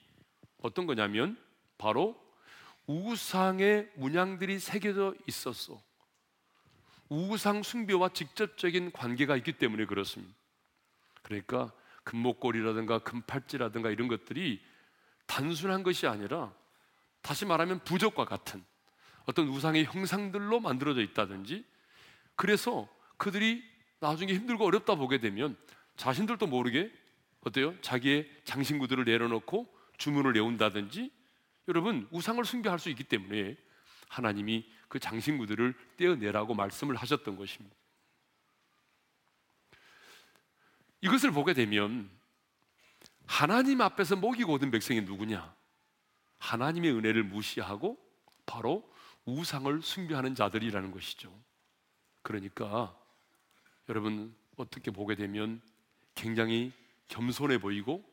어떤 0.61 0.87
거냐면 0.87 1.37
바로 1.77 2.21
우상의 2.85 3.89
문양들이 3.95 4.59
새겨져 4.59 5.15
있었어. 5.25 5.81
우상 7.07 7.63
숭배와 7.63 8.09
직접적인 8.09 8.91
관계가 8.91 9.37
있기 9.37 9.53
때문에 9.53 9.85
그렇습니다. 9.85 10.35
그러니까 11.21 11.71
금목걸이라든가 12.03 12.99
금팔찌라든가 12.99 13.89
이런 13.89 14.09
것들이 14.09 14.61
단순한 15.27 15.83
것이 15.83 16.07
아니라 16.07 16.53
다시 17.21 17.45
말하면 17.45 17.79
부적과 17.85 18.25
같은 18.25 18.65
어떤 19.31 19.47
우상의 19.47 19.85
형상들로 19.85 20.59
만들어져 20.59 21.01
있다든지 21.01 21.63
그래서 22.35 22.89
그들이 23.15 23.63
나중에 24.01 24.33
힘들고 24.33 24.65
어렵다 24.65 24.95
보게 24.95 25.19
되면 25.19 25.55
자신들도 25.95 26.47
모르게 26.47 26.91
어때요? 27.39 27.79
자기의 27.81 28.29
장신구들을 28.43 29.05
내려놓고 29.05 29.73
주문을 29.97 30.35
외운다든지 30.35 31.11
여러분 31.69 32.09
우상을 32.11 32.43
숭배할 32.43 32.77
수 32.77 32.89
있기 32.89 33.05
때문에 33.05 33.55
하나님이 34.09 34.69
그 34.89 34.99
장신구들을 34.99 35.75
떼어내라고 35.95 36.53
말씀을 36.53 36.97
하셨던 36.97 37.37
것입니다. 37.37 37.73
이것을 40.99 41.31
보게 41.31 41.53
되면 41.53 42.09
하나님 43.25 43.79
앞에서 43.79 44.17
목이 44.17 44.43
고든 44.43 44.71
백성이 44.71 45.01
누구냐? 45.01 45.55
하나님의 46.39 46.91
은혜를 46.91 47.23
무시하고 47.23 47.97
바로 48.45 48.90
우상을 49.25 49.81
숭배하는 49.81 50.35
자들이라는 50.35 50.91
것이죠. 50.91 51.31
그러니까 52.21 52.97
여러분 53.89 54.35
어떻게 54.57 54.91
보게 54.91 55.15
되면 55.15 55.61
굉장히 56.15 56.71
겸손해 57.07 57.59
보이고 57.59 58.03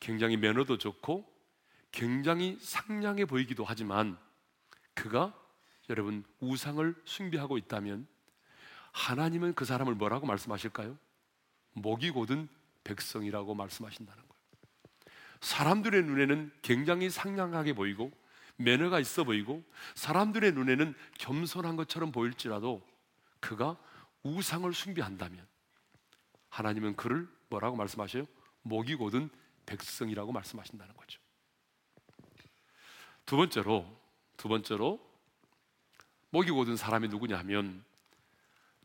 굉장히 0.00 0.36
매너도 0.36 0.78
좋고 0.78 1.30
굉장히 1.90 2.58
상냥해 2.60 3.26
보이기도 3.26 3.64
하지만 3.64 4.18
그가 4.94 5.38
여러분 5.90 6.24
우상을 6.40 6.94
숭배하고 7.04 7.58
있다면 7.58 8.06
하나님은 8.92 9.54
그 9.54 9.64
사람을 9.64 9.94
뭐라고 9.94 10.26
말씀하실까요? 10.26 10.96
목이 11.72 12.10
고든 12.10 12.48
백성이라고 12.84 13.54
말씀하신다는 13.54 14.22
거예요. 14.22 14.42
사람들의 15.40 16.04
눈에는 16.04 16.52
굉장히 16.62 17.10
상냥하게 17.10 17.72
보이고 17.72 18.12
매너가 18.56 19.00
있어 19.00 19.24
보이고 19.24 19.64
사람들의 19.94 20.52
눈에는 20.52 20.94
겸손한 21.18 21.76
것처럼 21.76 22.12
보일지라도 22.12 22.86
그가 23.40 23.76
우상을 24.22 24.72
숭배한다면 24.72 25.46
하나님은 26.48 26.96
그를 26.96 27.28
뭐라고 27.48 27.76
말씀하셔요? 27.76 28.24
목이 28.62 28.94
고든 28.94 29.30
백성이라고 29.66 30.32
말씀하신다는 30.32 30.96
거죠. 30.96 31.20
두 33.26 33.36
번째로 33.36 33.86
두 34.36 34.48
번째로 34.48 35.00
목이 36.30 36.50
고든 36.50 36.76
사람이 36.76 37.08
누구냐면 37.08 37.84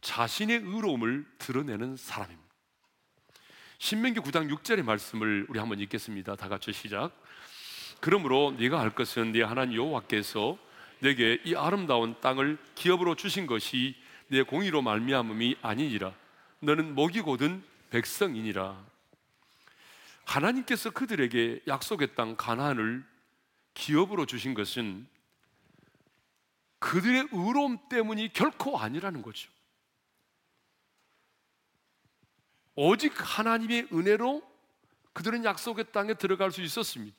자신의 0.01 0.57
의로움을 0.57 1.25
드러내는 1.37 1.97
사람입니다. 1.97 2.47
신명기 3.79 4.19
9장 4.21 4.53
6절의 4.53 4.83
말씀을 4.83 5.45
우리 5.49 5.59
한번 5.59 5.79
읽겠습니다. 5.79 6.35
다 6.35 6.49
같이 6.49 6.73
시작. 6.73 7.11
그러므로 7.99 8.55
네가 8.57 8.79
알 8.79 8.93
것은 8.93 9.31
네 9.31 9.41
하나님 9.41 9.77
여호와께서 9.77 10.57
내게 10.99 11.39
이 11.45 11.55
아름다운 11.55 12.19
땅을 12.21 12.57
기업으로 12.75 13.15
주신 13.15 13.47
것이 13.47 13.95
내 14.27 14.41
공의로 14.41 14.81
말미암음이 14.81 15.57
아니니라. 15.61 16.13
너는 16.59 16.95
목이 16.95 17.21
고든 17.21 17.63
백성이니라. 17.89 18.85
하나님께서 20.25 20.89
그들에게 20.89 21.61
약속의 21.67 22.15
땅 22.15 22.35
가나안을 22.35 23.05
기업으로 23.73 24.25
주신 24.25 24.53
것은 24.53 25.07
그들의 26.79 27.29
의로움 27.31 27.77
때문이 27.89 28.33
결코 28.33 28.77
아니라는 28.77 29.21
거죠. 29.21 29.49
오직 32.75 33.13
하나님의 33.15 33.87
은혜로 33.91 34.43
그들은 35.13 35.45
약속의 35.45 35.91
땅에 35.91 36.13
들어갈 36.13 36.51
수 36.51 36.61
있었습니다. 36.61 37.15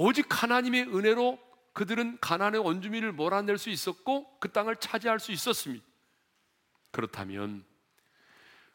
오직 0.00 0.42
하나님의 0.42 0.94
은혜로 0.94 1.38
그들은 1.72 2.18
가나안의 2.20 2.60
원주민을 2.60 3.12
몰아낼 3.12 3.58
수 3.58 3.68
있었고 3.68 4.38
그 4.38 4.52
땅을 4.52 4.76
차지할 4.76 5.18
수 5.18 5.32
있었습니다. 5.32 5.84
그렇다면 6.92 7.64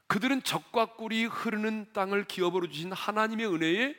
그들은 0.07 0.43
적과 0.43 0.95
꿀이 0.95 1.25
흐르는 1.25 1.93
땅을 1.93 2.25
기업으로 2.25 2.67
주신 2.67 2.91
하나님의 2.91 3.47
은혜에 3.47 3.95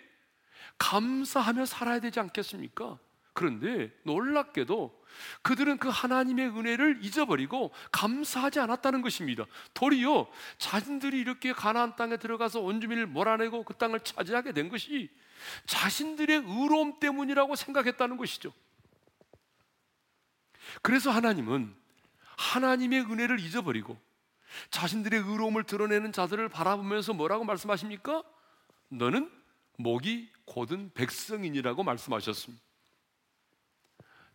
감사하며 0.78 1.64
살아야 1.64 1.98
되지 2.00 2.20
않겠습니까? 2.20 2.98
그런데 3.35 3.92
놀랍게도 4.05 5.05
그들은 5.42 5.79
그 5.79 5.88
하나님의 5.88 6.49
은혜를 6.49 7.05
잊어버리고 7.05 7.73
감사하지 7.92 8.61
않았다는 8.61 9.03
것입니다. 9.03 9.44
도리어 9.75 10.29
자신들이 10.59 11.18
이렇게 11.18 11.53
가나안 11.53 11.97
땅에 11.97 12.16
들어가서 12.16 12.61
원주민을 12.61 13.07
몰아내고 13.07 13.64
그 13.64 13.75
땅을 13.75 14.01
차지하게 14.01 14.53
된 14.53 14.68
것이 14.68 15.11
자신들의 15.66 16.44
의로움 16.47 17.01
때문이라고 17.01 17.57
생각했다는 17.57 18.16
것이죠. 18.16 18.53
그래서 20.81 21.11
하나님은 21.11 21.75
하나님의 22.37 23.03
은혜를 23.03 23.40
잊어버리고 23.40 23.99
자신들의 24.70 25.20
의로움을 25.20 25.64
드러내는 25.64 26.12
자들을 26.12 26.49
바라보면서 26.49 27.12
뭐라고 27.12 27.44
말씀하십니까? 27.44 28.23
너는 28.88 29.31
목이 29.77 30.31
곧은 30.44 30.92
백성인이라고 30.94 31.83
말씀하셨습니다. 31.83 32.62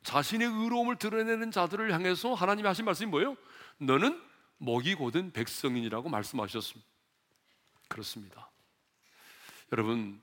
자신의 0.10 0.48
의로움을 0.48 0.96
드러내는 0.96 1.52
자들을 1.52 1.94
향해서 1.94 2.34
하나님이 2.34 2.68
하신 2.68 2.84
말씀이 2.84 3.12
뭐예요? 3.12 3.38
너는 3.78 4.20
목이 4.58 4.96
곧은 4.96 5.32
백성인이라고 5.34 6.10
말씀하셨습니다. 6.10 6.90
그렇습니다. 7.88 8.50
여러분, 9.72 10.20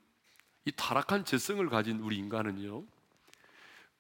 이 0.65 0.73
타락한 0.73 1.25
재성을 1.25 1.65
가진 1.69 2.01
우리 2.01 2.17
인간은요, 2.17 2.83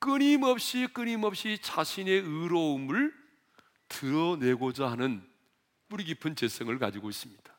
끊임없이 0.00 0.88
끊임없이 0.92 1.60
자신의 1.62 2.14
의로움을 2.18 3.14
드러내고자 3.86 4.90
하는 4.90 5.24
뿌리 5.88 6.02
깊은 6.02 6.34
재성을 6.34 6.76
가지고 6.80 7.10
있습니다. 7.10 7.56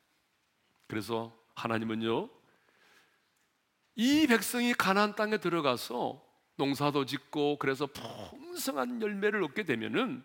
그래서 0.86 1.34
하나님은요, 1.54 2.28
이 3.96 4.26
백성이 4.26 4.74
가나안 4.74 5.14
땅에 5.14 5.38
들어가서 5.38 6.27
농사도 6.58 7.06
짓고 7.06 7.56
그래서 7.58 7.86
풍성한 7.86 9.00
열매를 9.00 9.42
얻게 9.44 9.62
되면은 9.62 10.24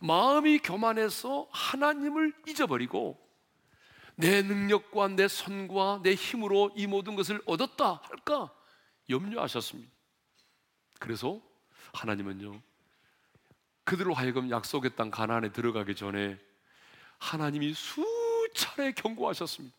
마음이 0.00 0.58
교만해서 0.58 1.48
하나님을 1.52 2.34
잊어버리고 2.46 3.16
내 4.16 4.42
능력과 4.42 5.08
내 5.08 5.28
손과 5.28 6.00
내 6.02 6.14
힘으로 6.14 6.72
이 6.74 6.86
모든 6.86 7.14
것을 7.14 7.40
얻었다 7.46 8.00
할까 8.02 8.52
염려하셨습니다. 9.08 9.90
그래서 10.98 11.40
하나님은요 11.94 12.60
그들로 13.84 14.14
하여금 14.14 14.50
약속의 14.50 14.96
땅 14.96 15.12
가나안에 15.12 15.52
들어가기 15.52 15.94
전에 15.94 16.38
하나님이 17.18 17.72
수차례 17.72 18.92
경고하셨습니다. 18.92 19.76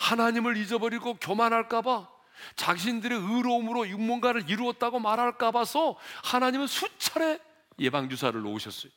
하나님을 0.00 0.58
잊어버리고 0.58 1.14
교만할까봐 1.14 2.13
자신들의 2.56 3.18
의로움으로 3.18 3.86
뭔가를 3.98 4.48
이루었다고 4.48 4.98
말할까 5.00 5.50
봐서 5.50 5.96
하나님은 6.24 6.66
수차례 6.66 7.38
예방주사를 7.78 8.40
놓으셨어요. 8.40 8.92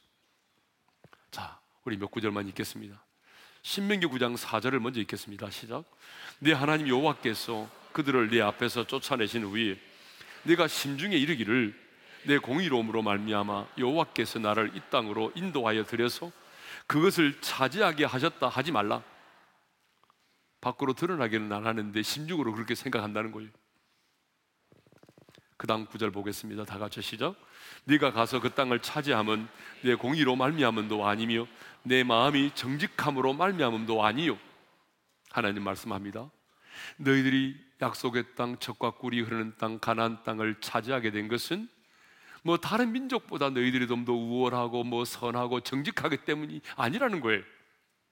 자, 1.32 1.60
우리 1.84 1.98
몇 1.98 2.12
구절만 2.12 2.48
읽겠습니다. 2.50 3.02
신명기 3.62 4.06
9장 4.08 4.38
4절을 4.38 4.80
먼저 4.80 5.00
읽겠습니다. 5.02 5.50
시작. 5.50 5.84
네 6.40 6.54
하나님 6.54 6.88
여호와께서 6.88 7.68
그들을 7.92 8.30
네 8.30 8.42
앞에서 8.42 8.86
쫓아내신 8.86 9.44
후에 9.44 9.78
네가 10.44 10.68
심중에 10.68 11.16
이르기를 11.18 11.88
내 12.24 12.38
공의로움으로 12.38 13.02
말미암아 13.02 13.68
여호와께서 13.78 14.40
나를 14.40 14.72
이 14.76 14.82
땅으로 14.90 15.32
인도하여 15.36 15.86
들여서 15.86 16.32
그것을 16.86 17.42
차지하게 17.42 18.06
하셨다 18.06 18.48
하지 18.48 18.72
말라. 18.72 19.04
밖으로 20.62 20.94
드러나기는 20.94 21.52
안 21.52 21.66
하는데 21.66 22.02
심중으로 22.02 22.54
그렇게 22.54 22.76
생각한다는 22.76 23.32
거예요. 23.32 23.50
그 25.58 25.66
다음 25.66 25.86
구절 25.86 26.12
보겠습니다. 26.12 26.66
다 26.66 26.78
같이 26.78 27.02
시작. 27.02 27.36
네가 27.86 28.12
가서 28.12 28.40
그 28.40 28.52
땅을 28.54 28.82
차지하면 28.82 29.50
내 29.84 29.96
공의로 29.96 30.36
말미암음도 30.36 31.06
아니며 31.08 31.48
내 31.84 32.04
마음이 32.04 32.52
정직함으로 32.54 33.34
말미암음도 33.34 34.04
아니요. 34.04 34.38
하나님 35.32 35.64
말씀합니다. 35.64 36.30
너희들이 36.98 37.58
약속의 37.82 38.36
땅, 38.36 38.58
적과 38.58 38.92
꿀이 38.92 39.22
흐르는 39.22 39.56
땅, 39.58 39.80
가나안 39.80 40.24
땅을 40.24 40.58
차지하게 40.62 41.12
된 41.12 41.28
것은 41.28 41.68
뭐 42.44 42.58
다른 42.58 42.92
민족보다 42.92 43.50
너희들이 43.50 43.88
좀 43.88 44.06
더 44.06 44.14
우월하고 44.14 44.84
뭐 44.84 45.06
선하고 45.06 45.62
정직하기 45.62 46.18
때문이 46.18 46.62
아니라는 46.76 47.20
거예요. 47.20 47.44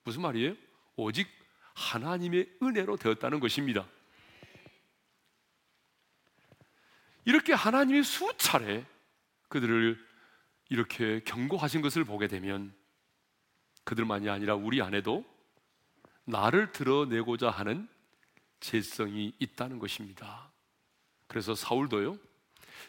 무슨 0.04 0.22
말이에요? 0.22 0.54
오직 0.96 1.28
하나님의 1.76 2.48
은혜로 2.62 2.96
되었다는 2.96 3.38
것입니다. 3.38 3.86
이렇게 7.24 7.52
하나님이 7.52 8.02
수차례 8.02 8.84
그들을 9.48 10.04
이렇게 10.70 11.20
경고하신 11.20 11.82
것을 11.82 12.04
보게 12.04 12.28
되면 12.28 12.74
그들만이 13.84 14.28
아니라 14.28 14.54
우리 14.54 14.80
안에도 14.80 15.24
나를 16.24 16.72
드러내고자 16.72 17.50
하는 17.50 17.88
재성이 18.58 19.32
있다는 19.38 19.78
것입니다. 19.78 20.50
그래서 21.28 21.54
사울도요, 21.54 22.18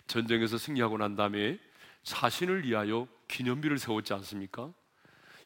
전쟁에서 0.07 0.57
승리하고 0.57 0.97
난 0.97 1.15
다음에 1.15 1.59
자신을 2.03 2.65
위하여 2.65 3.07
기념비를 3.27 3.77
세웠지 3.77 4.13
않습니까? 4.13 4.73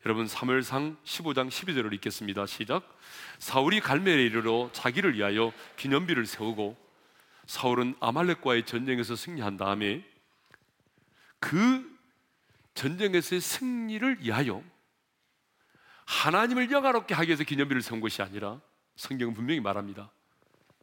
여러분 0.03 0.25
3월상 0.25 0.97
15장 1.03 1.49
12절을 1.49 1.93
읽겠습니다. 1.93 2.47
시작. 2.47 2.97
사울이 3.37 3.79
갈멜에 3.81 4.23
이르러 4.23 4.71
자기를 4.73 5.15
위하여 5.15 5.53
기념비를 5.77 6.25
세우고 6.25 6.75
사울은 7.45 7.95
아말렉과의 7.99 8.65
전쟁에서 8.65 9.15
승리한 9.15 9.57
다음에 9.57 10.03
그 11.39 11.87
전쟁에서의 12.73 13.41
승리를 13.41 14.23
위하여 14.23 14.63
하나님을 16.05 16.71
영화롭게 16.71 17.13
하기 17.13 17.29
위해서 17.29 17.43
기념비를 17.43 17.83
세운 17.83 18.01
것이 18.01 18.23
아니라 18.23 18.59
성경은 18.95 19.35
분명히 19.35 19.59
말합니다. 19.59 20.11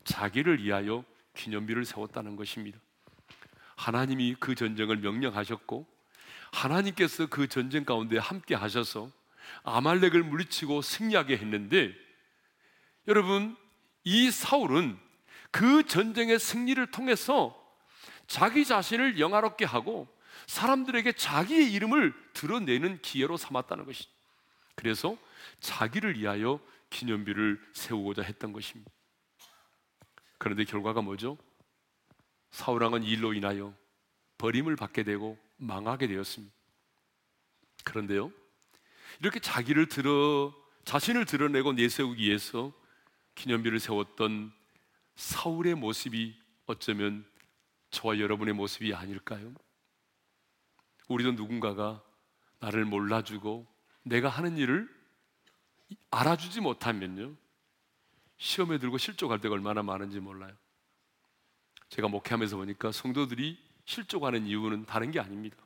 자기를 0.05 0.63
위하여 0.63 1.05
기념비를 1.35 1.85
세웠다는 1.85 2.37
것입니다. 2.37 2.79
하나님이 3.75 4.37
그 4.39 4.55
전쟁을 4.55 4.99
명령하셨고 4.99 5.98
하나님께서 6.53 7.27
그 7.27 7.49
전쟁 7.49 7.85
가운데 7.85 8.19
함께 8.19 8.55
하셔서 8.55 9.11
아말렉을 9.63 10.23
물리치고 10.23 10.83
승리하게 10.83 11.37
했는데 11.37 11.95
여러분 13.07 13.57
이 14.05 14.31
사울은 14.31 14.99
그 15.51 15.85
전쟁의 15.87 16.39
승리를 16.39 16.85
통해서 16.91 17.57
자기 18.27 18.65
자신을 18.65 19.19
영화롭게 19.19 19.65
하고 19.65 20.07
사람들에게 20.47 21.13
자기의 21.13 21.73
이름을 21.73 22.15
드러내는 22.35 23.01
기회로 23.03 23.37
삼았다는 23.37 23.85
것이죠. 23.85 24.11
그래서 24.75 25.17
자기를 25.61 26.19
위하여 26.19 26.61
기념비를 26.91 27.61
세우고자 27.73 28.23
했던 28.23 28.53
것입니다. 28.53 28.91
그런데 30.39 30.65
결과가 30.65 31.03
뭐죠? 31.03 31.37
사울왕은 32.51 33.03
일로 33.03 33.35
인하여 33.35 33.75
버림을 34.39 34.77
받게 34.77 35.03
되고 35.03 35.39
망하게 35.59 36.07
되었습니다. 36.07 36.55
그런데요, 37.85 38.33
이렇게 39.21 39.41
자기를 39.41 39.89
드러, 39.89 40.55
자신을 40.85 41.25
드러내고 41.27 41.75
내세우기 41.75 42.25
위해서 42.25 42.73
기념비를 43.35 43.79
세웠던 43.81 44.53
사울의 45.17 45.75
모습이 45.75 46.37
어쩌면 46.67 47.25
저와 47.91 48.19
여러분의 48.19 48.55
모습이 48.55 48.95
아닐까요? 48.95 49.53
우리도 51.09 51.33
누군가가 51.33 52.03
나를 52.61 52.85
몰라주고 52.85 53.67
내가 54.03 54.29
하는 54.29 54.57
일을 54.57 54.89
알아주지 56.11 56.61
못하면요. 56.61 57.35
시험에 58.37 58.79
들고 58.79 58.99
실족할 58.99 59.41
때가 59.41 59.55
얼마나 59.55 59.83
많은지 59.83 60.21
몰라요. 60.21 60.55
제가 61.89 62.09
목회하면서 62.09 62.57
보니까 62.57 62.93
성도들이 62.93 63.59
실족하는 63.89 64.47
이유는 64.47 64.85
다른 64.85 65.11
게 65.11 65.19
아닙니다. 65.19 65.57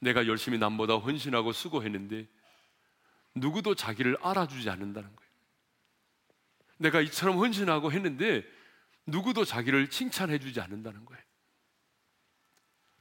내가 0.00 0.26
열심히 0.26 0.58
남보다 0.58 0.96
헌신하고 0.96 1.52
수고했는데 1.52 2.26
누구도 3.36 3.76
자기를 3.76 4.16
알아주지 4.20 4.68
않는다는 4.68 5.14
거예요. 5.14 5.30
내가 6.78 7.00
이처럼 7.00 7.38
헌신하고 7.38 7.92
했는데 7.92 8.44
누구도 9.06 9.44
자기를 9.44 9.88
칭찬해 9.88 10.40
주지 10.40 10.60
않는다는 10.60 11.04
거예요. 11.04 11.22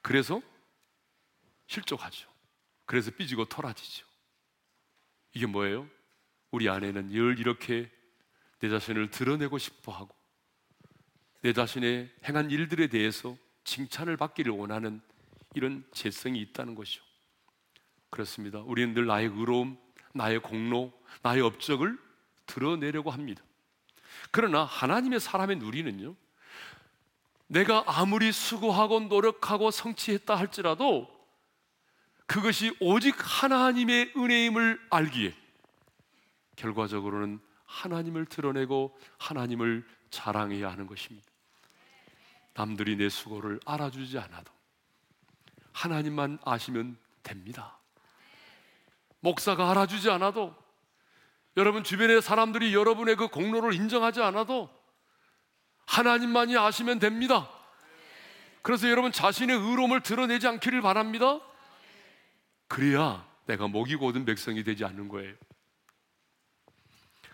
그래서 0.03 0.39
실족하죠. 1.65 2.29
그래서 2.85 3.09
삐지고 3.09 3.45
토라지죠. 3.45 4.05
이게 5.33 5.47
뭐예요? 5.47 5.89
우리 6.51 6.69
안에는 6.69 7.07
늘 7.07 7.39
이렇게 7.39 7.89
내 8.59 8.69
자신을 8.69 9.09
드러내고 9.09 9.57
싶어 9.57 9.91
하고 9.91 10.15
내 11.41 11.53
자신의 11.53 12.13
행한 12.25 12.51
일들에 12.51 12.87
대해서 12.87 13.35
칭찬을 13.63 14.17
받기를 14.17 14.51
원하는 14.51 15.01
이런 15.55 15.83
재성이 15.91 16.39
있다는 16.41 16.75
것이죠. 16.75 17.03
그렇습니다. 18.09 18.59
우리는 18.59 18.93
늘 18.93 19.05
나의 19.05 19.27
의로움, 19.27 19.77
나의 20.13 20.39
공로, 20.39 20.93
나의 21.21 21.41
업적을 21.41 21.97
드러내려고 22.45 23.11
합니다. 23.11 23.43
그러나 24.31 24.63
하나님의 24.63 25.19
사람의 25.19 25.57
누리는요, 25.57 26.15
내가 27.47 27.83
아무리 27.87 28.31
수고하고 28.31 29.01
노력하고 29.01 29.71
성취했다 29.71 30.35
할지라도 30.35 31.09
그것이 32.25 32.75
오직 32.79 33.15
하나님의 33.17 34.13
은혜임을 34.15 34.79
알기에 34.89 35.35
결과적으로는 36.55 37.39
하나님을 37.65 38.25
드러내고 38.25 38.97
하나님을 39.17 39.85
자랑해야 40.09 40.71
하는 40.71 40.87
것입니다. 40.87 41.32
남들이 42.53 42.95
내 42.95 43.09
수고를 43.09 43.59
알아주지 43.65 44.17
않아도 44.19 44.51
하나님만 45.71 46.39
아시면 46.45 46.97
됩니다. 47.23 47.79
목사가 49.19 49.71
알아주지 49.71 50.09
않아도 50.11 50.55
여러분 51.55 51.83
주변의 51.83 52.21
사람들이 52.21 52.73
여러분의 52.73 53.15
그 53.15 53.27
공로를 53.27 53.73
인정하지 53.73 54.21
않아도 54.21 54.69
하나님만이 55.85 56.57
아시면 56.57 56.99
됩니다. 56.99 57.49
그래서 58.61 58.89
여러분 58.89 59.11
자신의 59.11 59.57
의로움을 59.57 60.01
드러내지 60.01 60.47
않기를 60.47 60.81
바랍니다. 60.81 61.39
그래야 62.67 63.27
내가 63.45 63.67
목이 63.67 63.95
고든 63.95 64.25
백성이 64.25 64.63
되지 64.63 64.85
않는 64.85 65.09
거예요. 65.09 65.35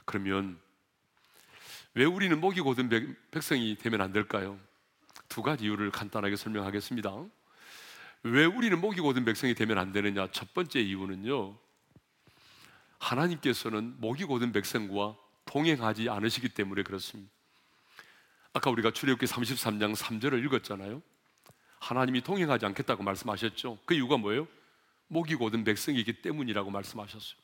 그러면 0.06 0.60
왜 1.94 2.04
우리는 2.06 2.40
목이 2.40 2.62
고든 2.62 2.90
백성이 3.32 3.76
되면 3.76 4.02
안 4.02 4.12
될까요? 4.12 4.60
두 5.30 5.44
가지 5.44 5.66
이유를 5.66 5.92
간단하게 5.92 6.36
설명하겠습니다. 6.36 7.26
왜 8.24 8.46
우리는 8.46 8.80
목이 8.82 9.00
고든 9.00 9.24
백성이 9.24 9.54
되면 9.54 9.78
안 9.78 9.94
되느냐? 9.94 10.28
첫 10.32 10.54
번째 10.54 10.82
이유는요. 10.82 11.56
하나님께서는 12.98 13.96
목이 14.00 14.26
고든 14.26 14.52
백성과 14.52 15.16
동행하지 15.46 16.10
않으시기 16.10 16.50
때문에 16.50 16.84
그렇습니다. 16.84 17.32
아까 18.54 18.70
우리가 18.72 18.92
출애굽기 18.92 19.26
33장 19.26 19.96
3절을 19.96 20.44
읽었잖아요. 20.46 21.02
하나님이 21.80 22.22
동행하지 22.22 22.66
않겠다고 22.66 23.04
말씀하셨죠. 23.04 23.80
그 23.86 23.94
이유가 23.94 24.18
뭐예요? 24.18 24.48
목이 25.08 25.36
고든 25.36 25.64
백성이기 25.64 26.22
때문이라고 26.22 26.70
말씀하셨어요. 26.70 27.40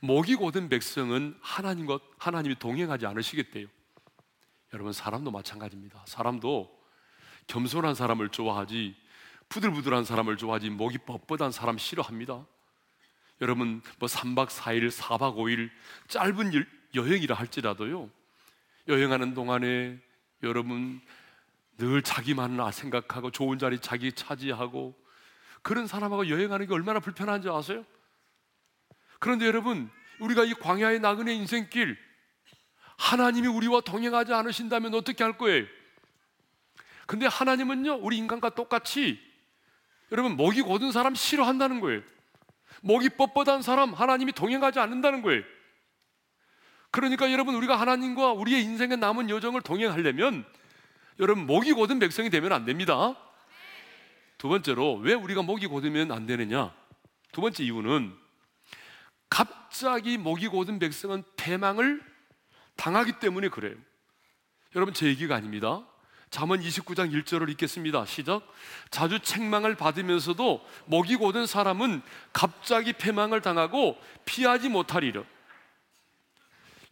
목이 0.00 0.36
고든 0.36 0.68
백성은 0.68 1.36
하나님과 1.40 1.98
하나님이 2.18 2.56
동행하지 2.58 3.06
않으시겠대요. 3.06 3.66
여러분 4.72 4.92
사람도 4.92 5.30
마찬가지입니다. 5.30 6.04
사람도 6.06 6.79
겸손한 7.46 7.94
사람을 7.94 8.28
좋아하지 8.28 8.96
부들부들한 9.48 10.04
사람을 10.04 10.36
좋아하지 10.36 10.70
목이 10.70 10.98
뻣뻣한 10.98 11.52
사람 11.52 11.78
싫어합니다. 11.78 12.46
여러분 13.40 13.82
뭐 13.98 14.08
3박 14.08 14.48
4일, 14.48 14.90
4박 14.90 15.36
5일 15.36 15.70
짧은 16.08 16.66
여행이라 16.94 17.34
할지라도요. 17.34 18.10
여행하는 18.88 19.34
동안에 19.34 19.98
여러분 20.42 21.00
늘 21.78 22.02
자기만 22.02 22.58
생각하고 22.72 23.30
좋은 23.30 23.58
자리 23.58 23.78
자기 23.78 24.12
차지하고 24.12 24.94
그런 25.62 25.86
사람하고 25.86 26.28
여행하는 26.28 26.66
게 26.66 26.74
얼마나 26.74 27.00
불편한지 27.00 27.48
아세요? 27.48 27.84
그런데 29.18 29.46
여러분 29.46 29.90
우리가 30.18 30.44
이 30.44 30.54
광야의 30.54 31.00
나그네 31.00 31.34
인생길 31.34 31.98
하나님이 32.98 33.48
우리와 33.48 33.80
동행하지 33.80 34.32
않으신다면 34.32 34.94
어떻게 34.94 35.24
할 35.24 35.38
거예요? 35.38 35.66
근데 37.10 37.26
하나님은요, 37.26 37.94
우리 38.02 38.18
인간과 38.18 38.50
똑같이 38.50 39.18
여러분 40.12 40.36
목이 40.36 40.62
곧은 40.62 40.92
사람 40.92 41.16
싫어한다는 41.16 41.80
거예요. 41.80 42.02
목이 42.82 43.08
뻣뻣한 43.08 43.62
사람 43.62 43.92
하나님이 43.92 44.30
동행하지 44.30 44.78
않는다는 44.78 45.20
거예요. 45.22 45.42
그러니까 46.92 47.32
여러분 47.32 47.56
우리가 47.56 47.80
하나님과 47.80 48.34
우리의 48.34 48.62
인생의 48.62 48.98
남은 48.98 49.28
여정을 49.28 49.60
동행하려면 49.62 50.44
여러분 51.18 51.46
목이 51.46 51.72
곧은 51.72 51.98
백성이 51.98 52.30
되면 52.30 52.52
안 52.52 52.64
됩니다. 52.64 53.16
두 54.38 54.48
번째로 54.48 54.94
왜 54.98 55.12
우리가 55.14 55.42
목이 55.42 55.66
곧으면 55.66 56.12
안 56.12 56.26
되느냐? 56.26 56.72
두 57.32 57.40
번째 57.40 57.64
이유는 57.64 58.16
갑자기 59.28 60.16
목이 60.16 60.46
곧은 60.46 60.78
백성은 60.78 61.24
패망을 61.36 62.00
당하기 62.76 63.14
때문에 63.18 63.48
그래요. 63.48 63.74
여러분 64.76 64.94
제 64.94 65.08
얘기가 65.08 65.34
아닙니다. 65.34 65.89
잠언 66.30 66.60
29장 66.60 67.12
1절을 67.12 67.50
읽겠습니다. 67.50 68.06
시작. 68.06 68.42
자주 68.90 69.18
책망을 69.18 69.74
받으면서도 69.74 70.64
목이 70.86 71.16
곧은 71.16 71.46
사람은 71.46 72.02
갑자기 72.32 72.92
패망을 72.92 73.40
당하고 73.40 73.98
피하지 74.24 74.68
못하리라. 74.68 75.24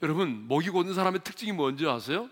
여러분, 0.02 0.46
목이 0.48 0.70
곧은 0.70 0.92
사람의 0.92 1.20
특징이 1.22 1.52
뭔지 1.52 1.88
아세요? 1.88 2.28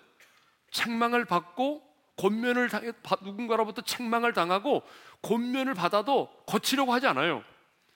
책망을 0.72 1.24
받고 1.24 1.82
권면을 2.16 2.68
당 2.68 2.92
누군가로부터 3.22 3.82
책망을 3.82 4.32
당하고 4.32 4.82
권면을 5.22 5.74
받아도 5.74 6.28
고치려고 6.46 6.92
하지 6.92 7.06
않아요. 7.06 7.44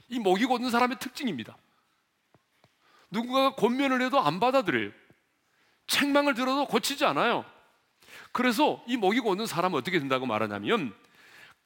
이 0.09 0.20
목이 0.20 0.44
곧은 0.44 0.70
사람의 0.70 0.99
특징입니다. 1.01 1.57
누군가가 3.11 3.57
권면을 3.57 4.03
해도 4.03 4.20
안 4.20 4.38
받아들여요. 4.38 4.92
책망을 5.88 6.35
들어도 6.35 6.66
고치지 6.66 7.05
않아요. 7.07 7.44
그래서 8.33 8.83
이 8.87 8.97
목이 8.97 9.21
곧는 9.21 9.47
사람은 9.47 9.79
어떻게 9.79 9.99
된다고 9.99 10.27
말하냐면 10.27 10.95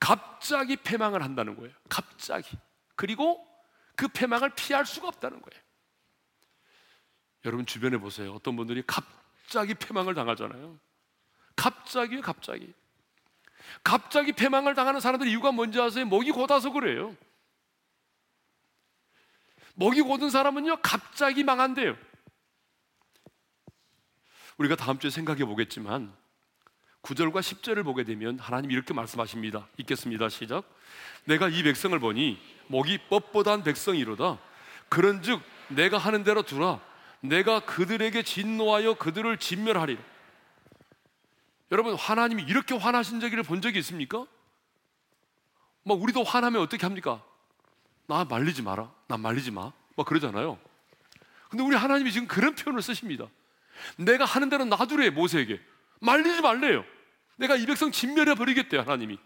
갑자기 0.00 0.76
패망을 0.76 1.22
한다는 1.22 1.56
거예요. 1.56 1.72
갑자기. 1.88 2.56
그리고 2.96 3.46
그 3.96 4.08
패망을 4.08 4.50
피할 4.54 4.86
수가 4.86 5.08
없다는 5.08 5.40
거예요. 5.40 5.62
여러분 7.44 7.66
주변에 7.66 7.98
보세요. 7.98 8.32
어떤 8.34 8.56
분들이 8.56 8.82
갑자기 8.86 9.74
패망을 9.74 10.14
당하잖아요. 10.14 10.78
갑자기 11.56 12.20
갑자기. 12.20 12.72
갑자기 13.82 14.32
패망을 14.32 14.74
당하는 14.74 15.00
사람들 15.00 15.28
이유가 15.28 15.52
뭔지 15.52 15.80
아세요? 15.80 16.06
목이 16.06 16.30
곧아서 16.30 16.70
그래요. 16.70 17.16
목이 19.74 20.02
곧은 20.02 20.30
사람은요, 20.30 20.80
갑자기 20.82 21.42
망한대요. 21.42 21.96
우리가 24.56 24.76
다음 24.76 24.98
주에 24.98 25.10
생각해 25.10 25.44
보겠지만, 25.44 26.14
9절과 27.04 27.40
10절을 27.40 27.84
보게 27.84 28.02
되면 28.02 28.38
하나님 28.38 28.70
이렇게 28.70 28.94
말씀하십니다. 28.94 29.68
읽겠습니다. 29.76 30.30
시작. 30.30 30.64
내가 31.24 31.48
이 31.48 31.62
백성을 31.62 31.96
보니 31.98 32.40
목이 32.66 32.98
뻣뻣한 33.10 33.62
백성이로다. 33.62 34.38
그런즉 34.88 35.42
내가 35.68 35.98
하는 35.98 36.24
대로 36.24 36.42
두라. 36.42 36.80
내가 37.20 37.60
그들에게 37.60 38.22
진노하여 38.22 38.94
그들을 38.94 39.36
진멸하리라. 39.38 40.00
여러분 41.72 41.94
하나님이 41.94 42.42
이렇게 42.44 42.74
화나신 42.74 43.20
적을 43.20 43.42
본 43.42 43.60
적이 43.60 43.80
있습니까? 43.80 44.26
막 45.82 46.00
우리도 46.00 46.22
화나면 46.22 46.62
어떻게 46.62 46.86
합니까? 46.86 47.22
나 48.06 48.24
말리지 48.24 48.62
마라. 48.62 48.90
나 49.08 49.18
말리지 49.18 49.50
마. 49.50 49.72
막 49.96 50.06
그러잖아요. 50.06 50.58
근데 51.50 51.62
우리 51.62 51.76
하나님이 51.76 52.12
지금 52.12 52.26
그런 52.26 52.54
표현을 52.54 52.80
쓰십니다. 52.80 53.26
내가 53.96 54.24
하는 54.24 54.48
대로 54.48 54.64
놔두래 54.64 55.10
모세에게. 55.10 55.60
말리지 56.00 56.40
말래요. 56.40 56.84
내가 57.36 57.56
이 57.56 57.66
백성 57.66 57.90
진멸해 57.90 58.34
버리겠대요, 58.34 58.82
하나님이. 58.82 59.18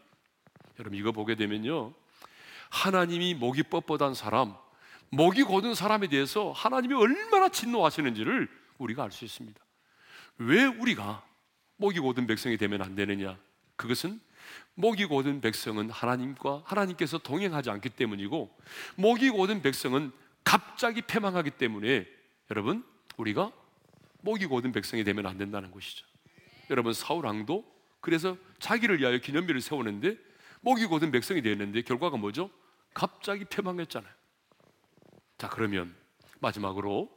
여러분 0.78 0.98
이거 0.98 1.12
보게 1.12 1.34
되면요. 1.34 1.92
하나님이 2.70 3.34
목이 3.34 3.62
뻣뻣한 3.64 4.14
사람, 4.14 4.54
목이 5.10 5.42
곧은 5.42 5.74
사람에 5.74 6.08
대해서 6.08 6.52
하나님이 6.52 6.94
얼마나 6.94 7.48
진노하시는지를 7.48 8.48
우리가 8.78 9.02
알 9.04 9.10
수 9.10 9.24
있습니다. 9.24 9.60
왜 10.38 10.64
우리가 10.66 11.24
목이 11.76 11.98
곧은 12.00 12.26
백성이 12.26 12.56
되면 12.56 12.82
안 12.82 12.94
되느냐? 12.94 13.38
그것은 13.76 14.20
목이 14.74 15.06
곧은 15.06 15.40
백성은 15.40 15.90
하나님과 15.90 16.62
하나님께서 16.64 17.18
동행하지 17.18 17.70
않기 17.70 17.90
때문이고 17.90 18.56
목이 18.96 19.30
곧은 19.30 19.62
백성은 19.62 20.12
갑자기 20.44 21.02
패망하기 21.02 21.52
때문에 21.52 22.06
여러분 22.50 22.84
우리가 23.16 23.52
목이 24.20 24.46
곧은 24.46 24.72
백성이 24.72 25.04
되면 25.04 25.26
안 25.26 25.38
된다는 25.38 25.70
것이죠. 25.70 26.06
여러분 26.70 26.92
사울 26.92 27.26
왕도 27.26 27.64
그래서 28.00 28.37
자기를 28.58 29.00
위하여 29.00 29.18
기념비를 29.18 29.61
세우는데 29.61 30.16
목이 30.61 30.87
곧은 30.87 31.11
백성이 31.11 31.42
되었는데 31.42 31.82
결과가 31.82 32.16
뭐죠? 32.16 32.50
갑자기 32.94 33.44
패망했잖아요. 33.44 34.12
자 35.37 35.48
그러면 35.48 35.94
마지막으로 36.40 37.11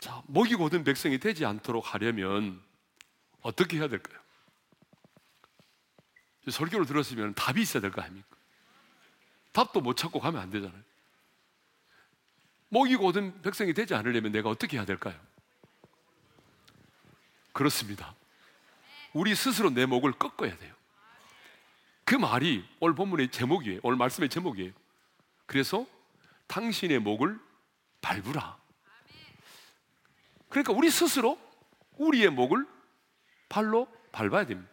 자 0.00 0.22
목이 0.26 0.54
곧은 0.54 0.84
백성이 0.84 1.18
되지 1.18 1.44
않도록 1.44 1.94
하려면 1.94 2.60
어떻게 3.42 3.78
해야 3.78 3.88
될까요? 3.88 4.18
설교를 6.48 6.86
들었으면 6.86 7.34
답이 7.34 7.60
있어야 7.60 7.80
될 7.80 7.90
거 7.90 8.00
아닙니까? 8.02 8.28
답도 9.52 9.80
못 9.80 9.96
찾고 9.96 10.20
가면 10.20 10.40
안 10.40 10.50
되잖아요. 10.50 10.82
목이 12.68 12.96
곧은 12.96 13.42
백성이 13.42 13.72
되지 13.74 13.94
않으려면 13.94 14.32
내가 14.32 14.48
어떻게 14.50 14.76
해야 14.76 14.84
될까요? 14.84 15.18
그렇습니다. 17.52 18.14
우리 19.16 19.34
스스로 19.34 19.70
내 19.70 19.86
목을 19.86 20.12
꺾어야 20.12 20.54
돼요. 20.58 20.74
그 22.04 22.14
말이 22.14 22.62
오늘 22.80 22.94
본문의 22.94 23.30
제목이에요. 23.30 23.80
오늘 23.82 23.96
말씀의 23.96 24.28
제목이에요. 24.28 24.72
그래서 25.46 25.86
당신의 26.48 26.98
목을 26.98 27.40
밟으라. 28.02 28.58
그러니까 30.50 30.74
우리 30.74 30.90
스스로 30.90 31.38
우리의 31.96 32.28
목을 32.28 32.66
발로 33.48 33.88
밟아야 34.12 34.44
됩니다. 34.44 34.70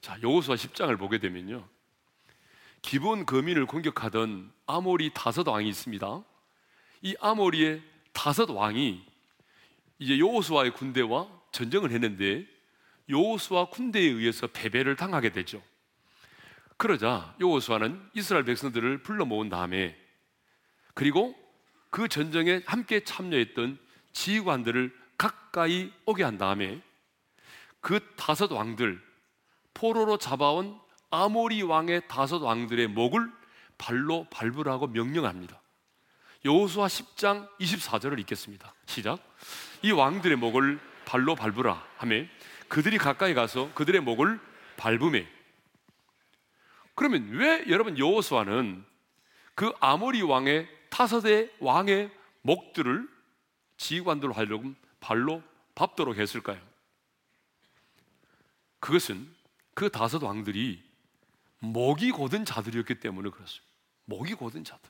자, 0.00 0.18
여호수아 0.22 0.54
10장을 0.54 0.98
보게 0.98 1.18
되면요. 1.18 1.68
기본 2.80 3.26
거민을 3.26 3.66
공격하던 3.66 4.50
아모리 4.64 5.12
다섯 5.12 5.46
왕이 5.46 5.68
있습니다. 5.68 6.24
이 7.02 7.14
아모리의 7.20 7.82
다섯 8.14 8.48
왕이 8.48 9.04
이제 9.98 10.18
여호수아의 10.18 10.72
군대와 10.72 11.28
전쟁을 11.52 11.90
했는데 11.90 12.59
여호수아 13.10 13.66
군대에 13.66 14.02
의해서 14.02 14.46
패배를 14.46 14.96
당하게 14.96 15.30
되죠. 15.30 15.62
그러자 16.76 17.34
여호수아는 17.40 18.00
이스라엘 18.14 18.44
백성들을 18.44 19.02
불러 19.02 19.26
모은 19.26 19.48
다음에 19.50 19.96
그리고 20.94 21.34
그 21.90 22.08
전쟁에 22.08 22.62
함께 22.66 23.04
참여했던 23.04 23.78
지휘관들을 24.12 24.96
가까이 25.18 25.92
오게 26.06 26.22
한 26.22 26.38
다음에 26.38 26.80
그 27.80 28.00
다섯 28.16 28.50
왕들 28.50 29.00
포로로 29.74 30.16
잡아온 30.16 30.78
아모리 31.10 31.62
왕의 31.62 32.08
다섯 32.08 32.42
왕들의 32.42 32.88
목을 32.88 33.30
발로 33.76 34.26
밟으라고 34.30 34.86
명령합니다. 34.86 35.60
여호수아 36.44 36.86
10장 36.86 37.48
24절을 37.58 38.18
읽겠습니다. 38.20 38.72
시작. 38.86 39.18
이 39.82 39.90
왕들의 39.90 40.36
목을 40.38 40.80
발로 41.04 41.34
밟으라 41.34 41.84
하며 41.96 42.24
그들이 42.70 42.98
가까이 42.98 43.34
가서 43.34 43.74
그들의 43.74 44.00
목을 44.00 44.40
밟음에 44.76 45.28
그러면 46.94 47.28
왜 47.30 47.64
여러분 47.68 47.98
여호수아는 47.98 48.84
그 49.56 49.72
아모리 49.80 50.22
왕의 50.22 50.68
타섯의 50.88 51.52
왕의 51.58 52.10
목들을 52.42 53.08
지휘관들로 53.76 54.32
하려고 54.32 54.72
발로 55.00 55.42
밟도록 55.74 56.16
했을까요? 56.16 56.60
그것은 58.78 59.28
그 59.74 59.90
다섯 59.90 60.22
왕들이 60.22 60.80
목이 61.58 62.12
고든 62.12 62.44
자들이었기 62.44 63.00
때문에 63.00 63.30
그렇습니다. 63.30 63.66
목이 64.04 64.34
고든 64.34 64.62
자들. 64.62 64.88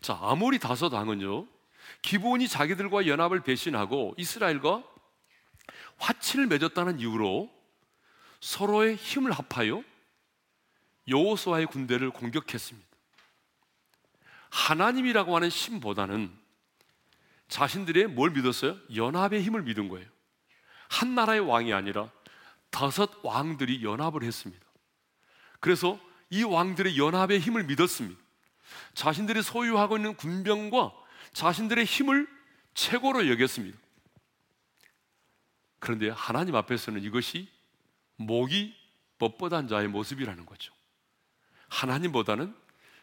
자, 0.00 0.18
아모리 0.20 0.58
다섯 0.58 0.92
왕은요, 0.92 1.46
기본이 2.00 2.48
자기들과 2.48 3.06
연합을 3.06 3.40
배신하고 3.40 4.14
이스라엘과 4.16 4.82
화친을 6.00 6.46
맺었다는 6.46 6.98
이유로 6.98 7.50
서로의 8.40 8.96
힘을 8.96 9.32
합하여 9.32 9.84
여호수아의 11.06 11.66
군대를 11.66 12.10
공격했습니다. 12.10 12.88
하나님이라고 14.50 15.36
하는 15.36 15.50
신보다는 15.50 16.36
자신들의 17.48 18.08
뭘 18.08 18.30
믿었어요? 18.30 18.76
연합의 18.94 19.42
힘을 19.42 19.62
믿은 19.62 19.88
거예요. 19.88 20.08
한 20.88 21.14
나라의 21.14 21.40
왕이 21.40 21.72
아니라 21.72 22.10
다섯 22.70 23.10
왕들이 23.22 23.84
연합을 23.84 24.22
했습니다. 24.22 24.64
그래서 25.60 25.98
이 26.30 26.42
왕들의 26.42 26.96
연합의 26.96 27.40
힘을 27.40 27.64
믿었습니다. 27.64 28.20
자신들이 28.94 29.42
소유하고 29.42 29.96
있는 29.96 30.14
군병과 30.14 30.92
자신들의 31.32 31.84
힘을 31.84 32.28
최고로 32.74 33.28
여겼습니다. 33.28 33.78
그런데 35.80 36.10
하나님 36.10 36.54
앞에서는 36.54 37.02
이것이 37.02 37.48
목이 38.16 38.74
뻣뻣한 39.18 39.68
자의 39.68 39.88
모습이라는 39.88 40.46
거죠. 40.46 40.72
하나님보다는 41.68 42.54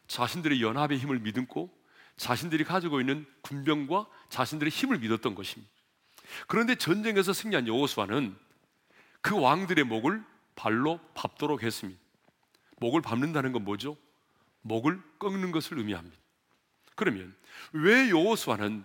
자신들의 0.07 0.61
연합의 0.61 0.97
힘을 0.99 1.19
믿고 1.19 1.75
자신들이 2.15 2.63
가지고 2.63 2.99
있는 2.99 3.25
군병과 3.41 4.07
자신들의 4.29 4.71
힘을 4.71 4.99
믿었던 4.99 5.35
것입니다. 5.35 5.71
그런데 6.47 6.75
전쟁에서 6.75 7.33
승리한 7.33 7.67
여호수아는 7.67 8.35
그 9.21 9.39
왕들의 9.39 9.83
목을 9.85 10.23
발로 10.55 10.99
밟도록 11.13 11.63
했습니다. 11.63 11.99
목을 12.79 13.01
밟는다는 13.01 13.51
건 13.51 13.63
뭐죠? 13.63 13.97
목을 14.61 15.01
꺾는 15.19 15.51
것을 15.51 15.77
의미합니다. 15.77 16.17
그러면 16.95 17.35
왜 17.71 18.09
여호수아는 18.09 18.83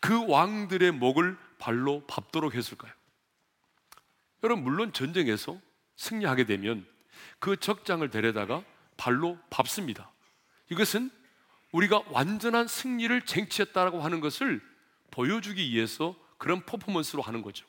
그 0.00 0.26
왕들의 0.28 0.92
목을 0.92 1.36
발로 1.58 2.04
밟도록 2.06 2.54
했을까요? 2.54 2.92
여러분 4.42 4.64
물론 4.64 4.92
전쟁에서 4.92 5.60
승리하게 5.96 6.44
되면 6.44 6.86
그 7.38 7.56
적장을 7.56 8.08
데려다가 8.10 8.64
발로 8.96 9.38
밟습니다. 9.50 10.10
이것은 10.70 11.10
우리가 11.72 12.02
완전한 12.10 12.66
승리를 12.66 13.22
쟁취했다라고 13.22 14.00
하는 14.00 14.20
것을 14.20 14.60
보여주기 15.10 15.70
위해서 15.70 16.14
그런 16.38 16.64
퍼포먼스로 16.64 17.22
하는 17.22 17.42
거죠. 17.42 17.66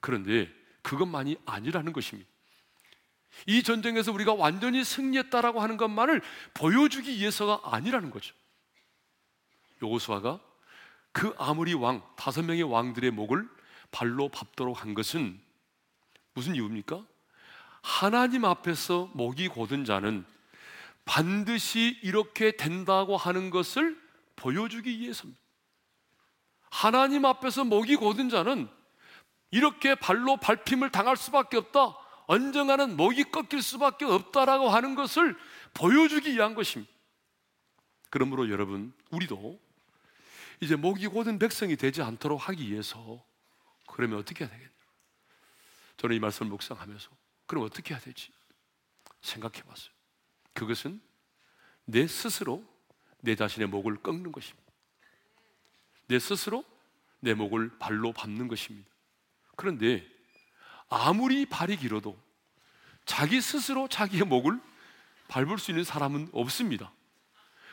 그런데 0.00 0.50
그것만이 0.82 1.36
아니라는 1.44 1.92
것입니다. 1.92 2.28
이 3.46 3.62
전쟁에서 3.62 4.12
우리가 4.12 4.34
완전히 4.34 4.82
승리했다라고 4.84 5.60
하는 5.60 5.76
것만을 5.76 6.22
보여주기 6.54 7.18
위해서가 7.18 7.60
아니라는 7.74 8.10
거죠. 8.10 8.34
요호수아가 9.82 10.40
그 11.12 11.34
아무리 11.38 11.74
왕 11.74 12.02
다섯 12.16 12.42
명의 12.42 12.62
왕들의 12.62 13.10
목을 13.10 13.48
발로 13.90 14.28
밟도록 14.28 14.82
한 14.82 14.94
것은 14.94 15.40
무슨 16.36 16.54
이유입니까? 16.54 17.02
하나님 17.82 18.44
앞에서 18.44 19.10
목이 19.14 19.48
고든 19.48 19.86
자는 19.86 20.26
반드시 21.06 21.98
이렇게 22.02 22.56
된다고 22.56 23.16
하는 23.16 23.48
것을 23.48 23.98
보여주기 24.36 25.00
위해서입니다. 25.00 25.40
하나님 26.70 27.24
앞에서 27.24 27.64
목이 27.64 27.96
고든 27.96 28.28
자는 28.28 28.68
이렇게 29.50 29.94
발로 29.94 30.36
밟힘을 30.36 30.90
당할 30.90 31.16
수밖에 31.16 31.56
없다. 31.56 31.96
언젠가는 32.26 32.96
목이 32.96 33.24
꺾일 33.24 33.62
수밖에 33.62 34.04
없다라고 34.04 34.68
하는 34.68 34.94
것을 34.94 35.38
보여주기 35.72 36.34
위한 36.34 36.54
것입니다. 36.54 36.92
그러므로 38.10 38.50
여러분, 38.50 38.92
우리도 39.10 39.58
이제 40.60 40.76
목이 40.76 41.06
고든 41.06 41.38
백성이 41.38 41.76
되지 41.76 42.02
않도록 42.02 42.46
하기 42.48 42.70
위해서 42.70 43.24
그러면 43.86 44.18
어떻게 44.18 44.44
해야 44.44 44.50
되겠냐? 44.52 44.75
저는 45.96 46.16
이 46.16 46.18
말씀을 46.18 46.50
묵상하면서 46.50 47.10
그럼 47.46 47.64
어떻게 47.64 47.94
해야 47.94 48.00
되지? 48.00 48.32
생각해 49.22 49.62
봤어요. 49.62 49.90
그것은 50.52 51.00
내 51.84 52.06
스스로 52.06 52.64
내 53.20 53.34
자신의 53.34 53.68
목을 53.68 53.96
꺾는 54.02 54.32
것입니다. 54.32 54.72
내 56.06 56.18
스스로 56.18 56.64
내 57.20 57.34
목을 57.34 57.78
발로 57.78 58.12
밟는 58.12 58.48
것입니다. 58.48 58.88
그런데 59.56 60.06
아무리 60.88 61.46
발이 61.46 61.76
길어도 61.76 62.20
자기 63.04 63.40
스스로 63.40 63.88
자기의 63.88 64.24
목을 64.24 64.60
밟을 65.28 65.58
수 65.58 65.70
있는 65.70 65.84
사람은 65.84 66.28
없습니다. 66.32 66.92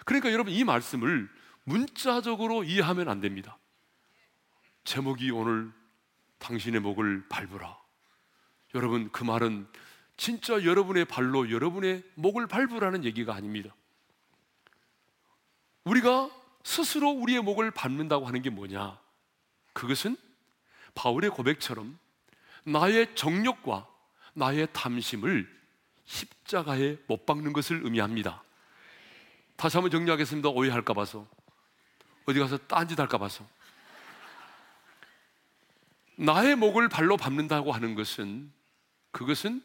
그러니까 0.05 0.31
여러분 0.31 0.53
이 0.53 0.63
말씀을 0.63 1.29
문자적으로 1.65 2.63
이해하면 2.63 3.09
안 3.09 3.21
됩니다. 3.21 3.57
제목이 4.83 5.31
오늘 5.31 5.71
당신의 6.39 6.81
목을 6.81 7.27
밟으라. 7.29 7.82
여러분 8.73 9.11
그 9.11 9.23
말은 9.23 9.67
진짜 10.17 10.63
여러분의 10.63 11.05
발로 11.05 11.51
여러분의 11.51 12.03
목을 12.15 12.47
밟으라는 12.47 13.03
얘기가 13.05 13.33
아닙니다. 13.33 13.73
우리가 15.83 16.29
스스로 16.63 17.09
우리의 17.09 17.41
목을 17.41 17.71
밟는다고 17.71 18.25
하는 18.25 18.41
게 18.41 18.49
뭐냐? 18.49 18.97
그것은 19.73 20.15
바울의 20.95 21.31
고백처럼 21.31 21.97
나의 22.63 23.15
정욕과 23.15 23.87
나의 24.33 24.67
탐심을 24.71 25.51
십자가에 26.05 26.97
못 27.07 27.25
박는 27.25 27.53
것을 27.53 27.81
의미합니다. 27.83 28.43
다시 29.55 29.77
한번 29.77 29.91
정리하겠습니다. 29.91 30.49
오해할까 30.49 30.93
봐서. 30.93 31.27
어디 32.25 32.39
가서 32.39 32.57
딴짓 32.57 32.99
할까 32.99 33.17
봐서. 33.17 33.45
나의 36.15 36.55
목을 36.55 36.89
발로 36.89 37.17
밟는다고 37.17 37.71
하는 37.71 37.95
것은 37.95 38.51
그것은 39.13 39.61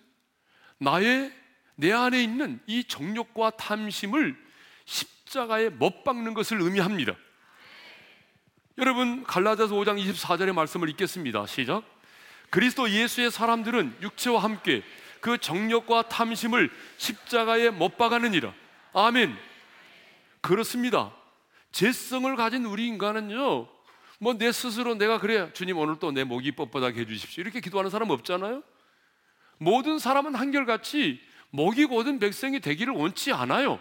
나의 0.79 1.33
내 1.75 1.93
안에 1.93 2.23
있는 2.23 2.61
이 2.67 2.85
정욕과 2.85 3.51
탐심을 3.51 4.37
십자가에 4.85 5.71
못 5.71 6.05
박는 6.05 6.35
것을 6.35 6.61
의미합니다. 6.61 7.17
여러분 8.79 9.25
갈라디아서 9.25 9.75
5장 9.75 10.01
24절의 10.01 10.53
말씀을 10.53 10.89
읽겠습니다. 10.91 11.47
시작. 11.47 11.83
그리스도 12.51 12.89
예수의 12.89 13.31
사람들은 13.33 13.97
육체와 14.03 14.43
함께 14.43 14.85
그 15.21 15.39
정욕과 15.39 16.09
탐심을 16.09 16.71
십자가에 16.97 17.71
못 17.71 17.99
박아느니라. 17.99 18.55
아멘. 18.93 19.37
그렇습니다. 20.41 21.13
재성을 21.73 22.35
가진 22.37 22.65
우리 22.65 22.87
인간은요, 22.87 23.69
뭐 24.21 24.35
내 24.39 24.53
스스로 24.53 24.95
내가 24.95 25.19
그래, 25.19 25.53
주님 25.53 25.77
오늘 25.77 25.99
또 25.99 26.13
내 26.13 26.25
목이 26.25 26.53
뻣뻣하게 26.53 26.97
해 26.99 27.07
주십시오. 27.07 27.43
이렇게 27.43 27.61
기도하는 27.61 27.91
사람 27.91 28.11
없잖아요? 28.11 28.63
모든 29.59 29.99
사람은 29.99 30.35
한결같이 30.35 31.21
목이 31.51 31.87
고든 31.87 32.19
백성이 32.19 32.61
되기를 32.61 32.93
원치 32.93 33.33
않아요. 33.33 33.81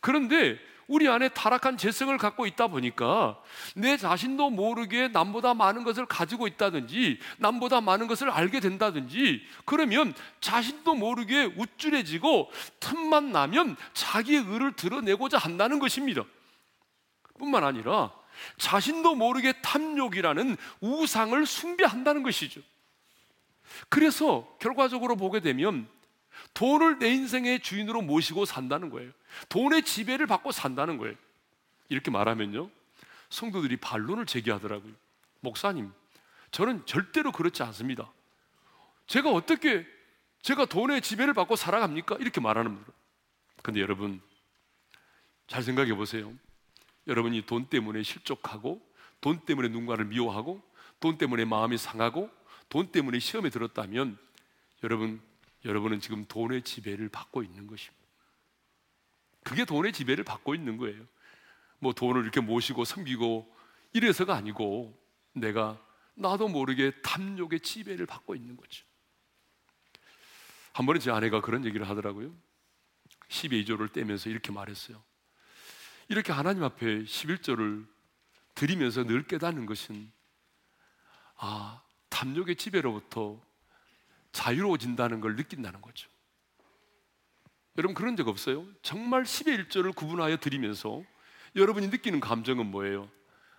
그런데 0.00 0.58
우리 0.86 1.08
안에 1.08 1.30
타락한 1.30 1.78
재성을 1.78 2.16
갖고 2.18 2.46
있다 2.46 2.66
보니까 2.66 3.40
내 3.74 3.96
자신도 3.96 4.50
모르게 4.50 5.08
남보다 5.08 5.54
많은 5.54 5.82
것을 5.82 6.04
가지고 6.06 6.46
있다든지 6.46 7.18
남보다 7.38 7.80
많은 7.80 8.06
것을 8.06 8.30
알게 8.30 8.60
된다든지 8.60 9.42
그러면 9.64 10.14
자신도 10.40 10.94
모르게 10.94 11.44
우쭐해지고 11.56 12.50
틈만 12.80 13.32
나면 13.32 13.76
자기의 13.94 14.44
의를 14.46 14.72
드러내고자 14.76 15.38
한다는 15.38 15.78
것입니다. 15.78 16.22
뿐만 17.38 17.64
아니라 17.64 18.12
자신도 18.58 19.14
모르게 19.14 19.52
탐욕이라는 19.62 20.56
우상을 20.80 21.46
숭배한다는 21.46 22.22
것이죠. 22.22 22.60
그래서 23.88 24.56
결과적으로 24.60 25.16
보게 25.16 25.40
되면 25.40 25.88
돈을 26.54 26.98
내 26.98 27.08
인생의 27.10 27.60
주인으로 27.60 28.02
모시고 28.02 28.44
산다는 28.44 28.90
거예요. 28.90 29.10
돈의 29.48 29.82
지배를 29.84 30.26
받고 30.26 30.52
산다는 30.52 30.98
거예요. 30.98 31.14
이렇게 31.88 32.10
말하면요. 32.10 32.70
성도들이 33.30 33.76
반론을 33.78 34.26
제기하더라고요. 34.26 34.92
목사님, 35.40 35.92
저는 36.50 36.86
절대로 36.86 37.32
그렇지 37.32 37.62
않습니다. 37.62 38.10
제가 39.06 39.30
어떻게 39.30 39.86
제가 40.42 40.66
돈의 40.66 41.00
지배를 41.00 41.34
받고 41.34 41.56
살아갑니까? 41.56 42.16
이렇게 42.20 42.40
말하는 42.40 42.74
분들. 42.74 42.92
근데 43.62 43.80
여러분, 43.80 44.20
잘 45.46 45.62
생각해 45.62 45.94
보세요. 45.94 46.32
여러분이 47.06 47.46
돈 47.46 47.66
때문에 47.66 48.02
실족하고, 48.02 48.80
돈 49.20 49.40
때문에 49.40 49.68
누군가를 49.68 50.04
미워하고, 50.04 50.62
돈 51.00 51.16
때문에 51.18 51.44
마음이 51.44 51.78
상하고, 51.78 52.30
돈 52.68 52.90
때문에 52.90 53.18
시험에 53.18 53.50
들었다면, 53.50 54.18
여러분, 54.82 55.20
여러분은 55.64 56.00
지금 56.00 56.26
돈의 56.26 56.62
지배를 56.62 57.08
받고 57.08 57.42
있는 57.42 57.66
것입니다. 57.66 58.04
그게 59.42 59.64
돈의 59.64 59.92
지배를 59.92 60.24
받고 60.24 60.54
있는 60.54 60.76
거예요. 60.76 61.06
뭐 61.78 61.92
돈을 61.92 62.22
이렇게 62.22 62.40
모시고 62.40 62.84
섬기고 62.84 63.54
이래서가 63.92 64.34
아니고 64.34 64.98
내가 65.32 65.80
나도 66.14 66.48
모르게 66.48 66.92
탐욕의 67.02 67.60
지배를 67.60 68.06
받고 68.06 68.34
있는 68.34 68.56
거죠. 68.56 68.84
한 70.72 70.86
번은 70.86 71.00
제 71.00 71.10
아내가 71.10 71.40
그런 71.40 71.64
얘기를 71.64 71.88
하더라고요. 71.88 72.34
12조를 73.28 73.92
떼면서 73.92 74.30
이렇게 74.30 74.50
말했어요. 74.50 75.02
이렇게 76.08 76.32
하나님 76.32 76.62
앞에 76.64 77.04
11조를 77.04 77.86
드리면서 78.54 79.04
늘 79.04 79.26
깨닫는 79.26 79.66
것은 79.66 80.10
아, 81.36 81.82
탐욕의 82.14 82.54
지배로부터 82.54 83.40
자유로워진다는 84.30 85.20
걸 85.20 85.34
느낀다는 85.34 85.80
거죠. 85.80 86.08
여러분 87.76 87.92
그런 87.92 88.16
적 88.16 88.28
없어요? 88.28 88.64
정말 88.82 89.24
10의 89.24 89.66
1조를 89.66 89.92
구분하여 89.96 90.36
드리면서 90.36 91.02
여러분이 91.56 91.88
느끼는 91.88 92.20
감정은 92.20 92.66
뭐예요? 92.70 93.10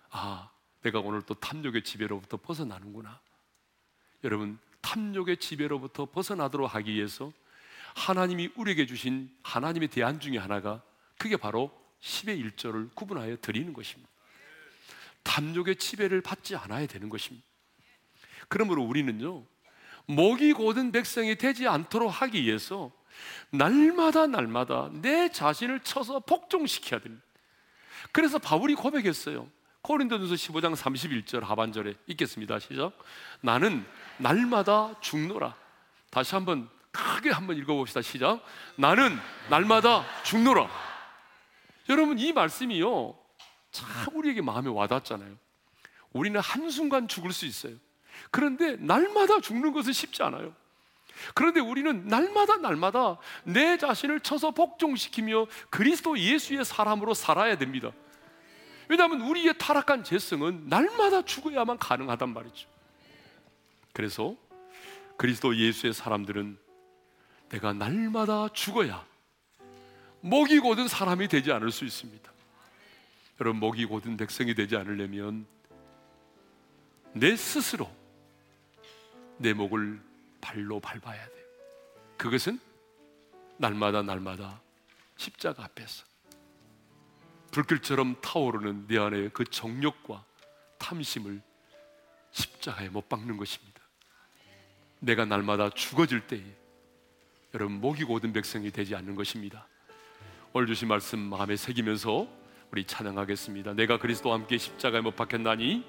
아, 0.08 0.50
내가 0.80 1.00
오늘 1.00 1.20
또 1.22 1.34
탐욕의 1.34 1.84
지배로부터 1.84 2.38
벗어나는구나. 2.38 3.20
여러분, 4.24 4.58
탐욕의 4.80 5.36
지배로부터 5.36 6.06
벗어나도록 6.06 6.74
하기 6.74 6.94
위해서 6.94 7.30
하나님이 7.94 8.52
우리에게 8.56 8.86
주신 8.86 9.30
하나님의 9.42 9.88
대안 9.88 10.18
중에 10.18 10.38
하나가 10.38 10.82
그게 11.18 11.36
바로 11.36 11.70
10의 12.00 12.42
1조를 12.56 12.94
구분하여 12.94 13.36
드리는 13.42 13.74
것입니다. 13.74 14.10
탐욕의 15.24 15.76
지배를 15.76 16.22
받지 16.22 16.56
않아야 16.56 16.86
되는 16.86 17.10
것입니다. 17.10 17.46
그러므로 18.48 18.82
우리는요, 18.82 19.44
목이 20.06 20.52
고든 20.52 20.92
백성이 20.92 21.36
되지 21.36 21.66
않도록 21.66 22.10
하기 22.22 22.42
위해서 22.42 22.92
날마다 23.50 24.26
날마다 24.26 24.90
내 24.92 25.30
자신을 25.30 25.80
쳐서 25.80 26.20
복종시켜야 26.20 27.00
됩니다. 27.00 27.24
그래서 28.12 28.38
바울이 28.38 28.74
고백했어요. 28.74 29.48
코린도전서 29.82 30.34
15장 30.34 30.74
31절 30.74 31.42
하반절에 31.42 31.94
읽겠습니다. 32.08 32.58
시작. 32.58 32.92
나는 33.40 33.84
날마다 34.18 34.98
죽노라. 35.00 35.54
다시 36.10 36.34
한번 36.34 36.68
크게 36.90 37.30
한번 37.30 37.56
읽어봅시다. 37.56 38.02
시작. 38.02 38.42
나는 38.76 39.16
날마다 39.48 40.04
죽노라. 40.24 40.68
여러분 41.88 42.18
이 42.18 42.32
말씀이요 42.32 43.16
참 43.70 44.16
우리에게 44.16 44.40
마음에 44.40 44.68
와닿잖아요. 44.70 45.36
우리는 46.12 46.40
한순간 46.40 47.06
죽을 47.08 47.32
수 47.32 47.46
있어요. 47.46 47.76
그런데 48.30 48.76
날마다 48.76 49.40
죽는 49.40 49.72
것은 49.72 49.92
쉽지 49.92 50.22
않아요. 50.22 50.54
그런데 51.34 51.60
우리는 51.60 52.06
날마다 52.06 52.56
날마다 52.56 53.18
내 53.44 53.78
자신을 53.78 54.20
쳐서 54.20 54.50
복종시키며 54.50 55.46
그리스도 55.70 56.18
예수의 56.18 56.64
사람으로 56.64 57.14
살아야 57.14 57.56
됩니다. 57.56 57.90
왜냐하면 58.88 59.22
우리의 59.22 59.54
타락한 59.58 60.04
재성은 60.04 60.68
날마다 60.68 61.22
죽어야만 61.22 61.78
가능하단 61.78 62.32
말이죠. 62.32 62.68
그래서 63.92 64.36
그리스도 65.16 65.56
예수의 65.56 65.94
사람들은 65.94 66.58
내가 67.48 67.72
날마다 67.72 68.48
죽어야 68.52 69.04
목이 70.20 70.58
곧은 70.58 70.88
사람이 70.88 71.28
되지 71.28 71.52
않을 71.52 71.70
수 71.70 71.84
있습니다. 71.84 72.32
여러분 73.40 73.60
목이 73.60 73.84
곧은 73.86 74.16
백성이 74.16 74.54
되지 74.54 74.76
않으려면 74.76 75.46
내 77.12 77.36
스스로 77.36 77.90
내 79.38 79.52
목을 79.52 80.00
발로 80.40 80.80
밟아야 80.80 81.24
돼요. 81.26 81.46
그것은 82.16 82.58
날마다 83.58 84.02
날마다 84.02 84.60
십자가 85.16 85.64
앞에서 85.64 86.04
불길처럼 87.50 88.16
타오르는 88.20 88.86
내 88.86 88.98
안의 88.98 89.30
그 89.32 89.44
정욕과 89.44 90.24
탐심을 90.78 91.40
십자가에 92.32 92.88
못 92.88 93.08
박는 93.08 93.36
것입니다. 93.36 93.80
내가 95.00 95.24
날마다 95.24 95.70
죽어질 95.70 96.26
때에 96.26 96.42
여러분 97.54 97.80
목이 97.80 98.04
고든 98.04 98.32
백성이 98.32 98.70
되지 98.70 98.94
않는 98.94 99.14
것입니다. 99.14 99.66
오늘 100.52 100.66
주신 100.66 100.88
말씀 100.88 101.18
마음에 101.18 101.56
새기면서 101.56 102.28
우리 102.70 102.84
찬양하겠습니다. 102.84 103.74
내가 103.74 103.98
그리스도와 103.98 104.34
함께 104.36 104.58
십자가에 104.58 105.00
못 105.00 105.16
박혔나니 105.16 105.84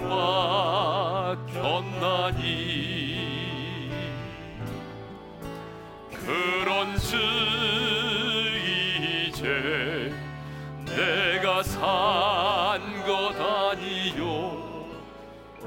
박혔나니. 1.58 2.30
그런즉 6.14 7.20
이제 9.28 10.14
내가 10.86 11.62
산 11.64 12.80
것 13.06 13.36
아니요. 13.36 14.86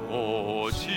오직 0.09 0.92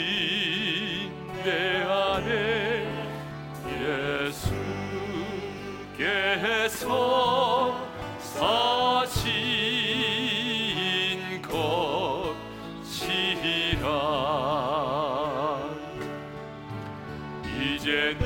이제 17.87 18.16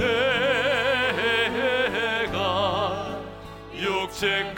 내가 1.93 3.21
육체 3.75 4.53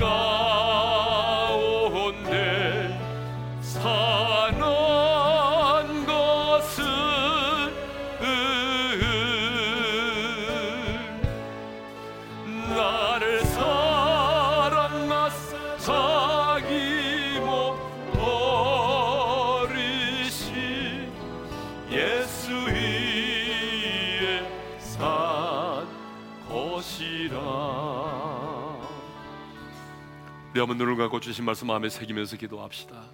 주신 31.33 31.47
말씀 31.47 31.66
마음에 31.66 31.89
새기면서 31.89 32.37
기도합시다 32.37 33.07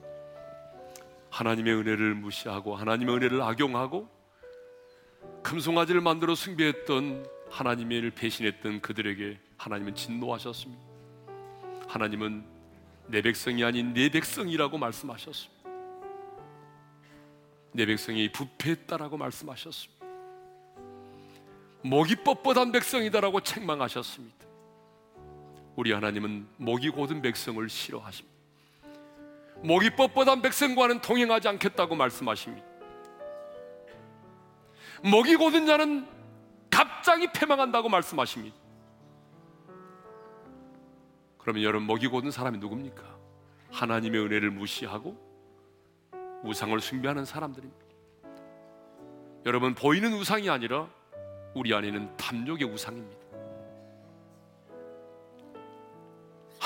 하나님의 1.30 1.72
은혜를 1.72 2.16
무시하고 2.16 2.74
하나님의 2.74 3.14
은혜를 3.14 3.40
악용하고 3.40 4.08
금송아지를 5.44 6.00
만들어 6.00 6.34
숭배했던 6.34 7.24
하나님의 7.48 8.02
을 8.02 8.10
배신했던 8.10 8.80
그들에게 8.80 9.38
하나님은 9.56 9.94
진노하셨습니다. 9.94 10.82
하나님은 11.86 12.44
내 13.06 13.22
백성이 13.22 13.62
아닌 13.62 13.94
내 13.94 14.08
백성이라고 14.08 14.78
말씀하셨습니다. 14.78 15.70
내 17.70 17.86
백성이 17.86 18.32
부패했다라고 18.32 19.16
말씀하셨습니다. 19.16 20.06
뻣뻣한 21.84 22.72
백성이다라고 22.72 23.42
책망하셨습니다. 23.42 24.47
우리 25.78 25.92
하나님은 25.92 26.48
목이 26.56 26.90
곧은 26.90 27.22
백성을 27.22 27.68
싫어하십니다. 27.68 28.36
목이 29.62 29.90
뻣뻣한 29.90 30.42
백성과는 30.42 31.00
동행하지 31.00 31.46
않겠다고 31.46 31.94
말씀하십니다. 31.94 32.66
목이 35.04 35.36
곧은 35.36 35.66
자는 35.66 36.04
갑자기 36.68 37.28
패망한다고 37.32 37.88
말씀하십니다. 37.88 38.56
그러면 41.38 41.62
여러분 41.62 41.86
목이 41.86 42.08
곧은 42.08 42.32
사람이 42.32 42.58
누굽니까? 42.58 43.16
하나님의 43.70 44.20
은혜를 44.20 44.50
무시하고 44.50 45.16
우상을 46.42 46.80
숭배하는 46.80 47.24
사람들입니다. 47.24 47.86
여러분 49.46 49.76
보이는 49.76 50.12
우상이 50.12 50.50
아니라 50.50 50.88
우리 51.54 51.72
안에는 51.72 52.16
탐욕의 52.16 52.66
우상입니다. 52.66 53.17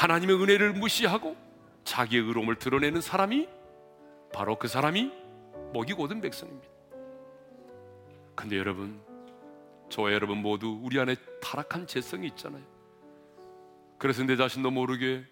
하나님의 0.03 0.35
은혜를 0.43 0.73
무시하고 0.73 1.37
자기의 1.85 2.25
의로움을 2.25 2.57
드러내는 2.57 3.01
사람이 3.01 3.49
바로 4.35 4.59
그 4.59 4.67
사람이 4.67 5.13
목이 5.73 5.93
곧은 5.93 6.21
백성입니다. 6.21 6.69
근데 8.35 8.59
여러분, 8.59 9.01
저와 9.91 10.13
여러분 10.13 10.39
모두 10.39 10.81
우리 10.83 10.99
안에 10.99 11.15
타락한 11.41 11.87
재성이 11.87 12.27
있잖아요. 12.29 12.65
그래서 13.97 14.25
내 14.25 14.35
자신도 14.35 14.73
모르게 14.73 15.25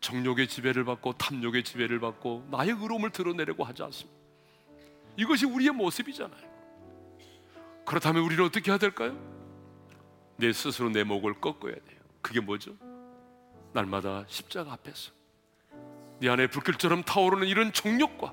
정욕의 0.00 0.46
지배를 0.46 0.84
받고 0.84 1.14
탐욕의 1.14 1.64
지배를 1.64 1.98
받고 1.98 2.48
나의 2.50 2.72
의로움을 2.72 3.12
드러내려고 3.12 3.64
하지 3.64 3.82
않습니다. 3.82 4.20
이것이 5.16 5.46
우리의 5.46 5.70
모습이잖아요. 5.70 6.52
그렇다면 7.86 8.24
우리는 8.24 8.44
어떻게 8.44 8.72
해야 8.72 8.76
될까요? 8.76 9.16
내 10.36 10.52
스스로 10.52 10.90
내 10.90 11.02
목을 11.02 11.40
꺾어야 11.40 11.72
돼요. 11.76 12.00
그게 12.20 12.40
뭐죠? 12.40 12.76
날마다 13.72 14.24
십자가 14.28 14.72
앞에서 14.72 15.12
내 16.20 16.28
안에 16.28 16.46
불길처럼 16.46 17.02
타오르는 17.02 17.48
이런 17.48 17.72
정욕과 17.72 18.32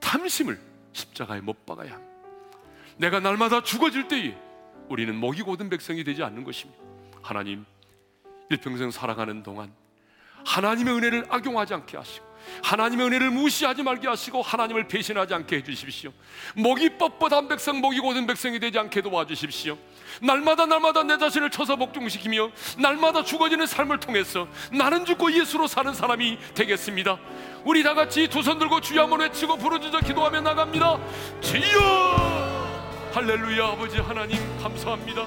탐심을 0.00 0.60
십자가에 0.92 1.40
못 1.40 1.66
박아야 1.66 1.92
합니다. 1.92 2.14
내가 2.96 3.20
날마다 3.20 3.62
죽어질 3.62 4.08
때에 4.08 4.36
우리는 4.88 5.14
목이 5.14 5.42
고든 5.42 5.68
백성이 5.68 6.04
되지 6.04 6.22
않는 6.22 6.44
것입니다. 6.44 6.82
하나님, 7.22 7.64
일평생 8.50 8.90
살아가는 8.90 9.42
동안 9.42 9.72
하나님의 10.44 10.94
은혜를 10.94 11.26
악용하지 11.30 11.74
않게 11.74 11.96
하시고 11.96 12.33
하나님의 12.62 13.06
은혜를 13.06 13.30
무시하지 13.30 13.82
말게 13.82 14.08
하시고 14.08 14.42
하나님을 14.42 14.88
배신하지 14.88 15.34
않게 15.34 15.56
해주십시오. 15.56 16.12
목이 16.54 16.90
뻣뻣한 16.98 17.48
백성, 17.48 17.80
목이 17.80 18.00
고든 18.00 18.26
백성이 18.26 18.58
되지 18.60 18.78
않게 18.78 19.02
도와주십시오. 19.02 19.76
날마다 20.22 20.66
날마다 20.66 21.02
내 21.02 21.18
자신을 21.18 21.50
쳐서 21.50 21.76
복종시키며 21.76 22.50
날마다 22.78 23.24
죽어지는 23.24 23.66
삶을 23.66 24.00
통해서 24.00 24.46
나는 24.72 25.04
죽고 25.04 25.32
예수로 25.32 25.66
사는 25.66 25.92
사람이 25.92 26.38
되겠습니다. 26.54 27.18
우리 27.64 27.82
다 27.82 27.94
같이 27.94 28.28
두 28.28 28.42
손 28.42 28.58
들고 28.58 28.80
주여 28.80 29.02
한번 29.02 29.20
외치고 29.20 29.56
부르짖어 29.56 30.00
기도하며 30.00 30.40
나갑니다. 30.42 30.98
주여! 31.40 33.10
할렐루야 33.14 33.64
아버지 33.68 33.98
하나님 33.98 34.38
감사합니다. 34.60 35.26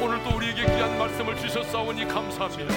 오늘도 0.00 0.36
우리에게 0.36 0.64
귀한 0.64 0.98
말씀을 0.98 1.36
주셨사오니 1.38 2.06
감사합니다. 2.08 2.74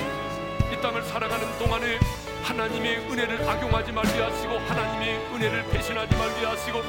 이 0.72 0.82
땅을 0.82 1.04
살아가는 1.04 1.58
동안에 1.58 2.00
하나님의 2.44 2.98
은혜를 3.10 3.48
악용하지 3.48 3.92
말게 3.92 4.22
하시고 4.22 4.58
하나님의 4.58 5.18
은혜를 5.34 5.66
배신하지 5.70 6.16
말게 6.16 6.46
하시고 6.46 6.82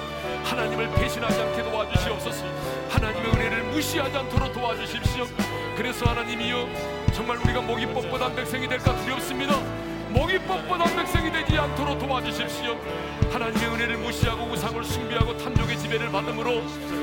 하나님을 0.45 0.91
배신하지 0.95 1.41
않게 1.41 1.63
도와주시옵소서. 1.63 2.45
하나님의 2.91 3.31
은혜를 3.33 3.63
무시하지 3.65 4.17
않도록 4.17 4.53
도와주십시오. 4.53 5.27
그래서 5.77 6.07
하나님이여 6.07 6.69
정말 7.13 7.37
우리가 7.39 7.61
목이 7.61 7.87
뻣뻣한 7.87 8.37
백성이 8.37 8.69
될까 8.69 8.95
두렵습니다 9.05 9.55
목이 10.11 10.39
뻣뻣한 10.41 10.97
백성이 10.97 11.31
되지 11.31 11.57
않도록 11.57 11.99
도와주십시오. 11.99 12.77
하나님의 13.33 13.69
은혜를 13.69 13.97
무시하고 13.99 14.45
우상을 14.45 14.83
숭배하고 14.83 15.37
탐욕의 15.37 15.79
지배를 15.79 16.11
받음으로 16.11 16.63